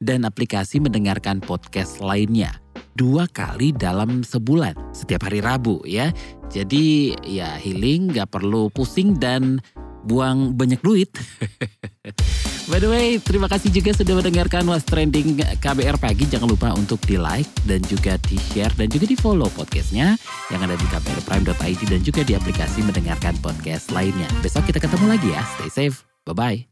dan 0.02 0.26
aplikasi 0.26 0.82
mendengarkan 0.82 1.38
podcast 1.38 2.02
lainnya. 2.02 2.50
Dua 2.98 3.30
kali 3.30 3.70
dalam 3.70 4.26
sebulan, 4.26 4.74
setiap 4.90 5.30
hari 5.30 5.38
Rabu 5.38 5.86
ya. 5.86 6.10
Jadi 6.50 7.14
ya 7.22 7.54
healing 7.54 8.10
nggak 8.10 8.34
perlu 8.34 8.66
pusing 8.74 9.14
dan 9.14 9.62
buang 10.02 10.58
banyak 10.58 10.82
duit. 10.82 11.14
By 12.70 12.78
the 12.78 12.86
way, 12.86 13.18
terima 13.18 13.50
kasih 13.50 13.74
juga 13.74 13.90
sudah 13.90 14.22
mendengarkan 14.22 14.62
What's 14.62 14.86
Trending 14.86 15.42
KBR 15.58 15.98
Pagi. 15.98 16.22
Jangan 16.30 16.54
lupa 16.54 16.70
untuk 16.78 17.02
di 17.02 17.18
like 17.18 17.50
dan 17.66 17.82
juga 17.82 18.14
di 18.30 18.38
share 18.38 18.70
dan 18.78 18.86
juga 18.86 19.10
di 19.10 19.18
follow 19.18 19.50
podcastnya 19.50 20.14
yang 20.54 20.62
ada 20.62 20.78
di 20.78 20.86
kbrprime.id 20.86 21.82
dan 21.90 22.00
juga 22.06 22.22
di 22.22 22.38
aplikasi 22.38 22.86
mendengarkan 22.86 23.34
podcast 23.42 23.90
lainnya. 23.90 24.30
Besok 24.38 24.70
kita 24.70 24.86
ketemu 24.86 25.18
lagi 25.18 25.34
ya. 25.34 25.42
Stay 25.58 25.90
safe. 25.90 26.06
Bye-bye. 26.30 26.69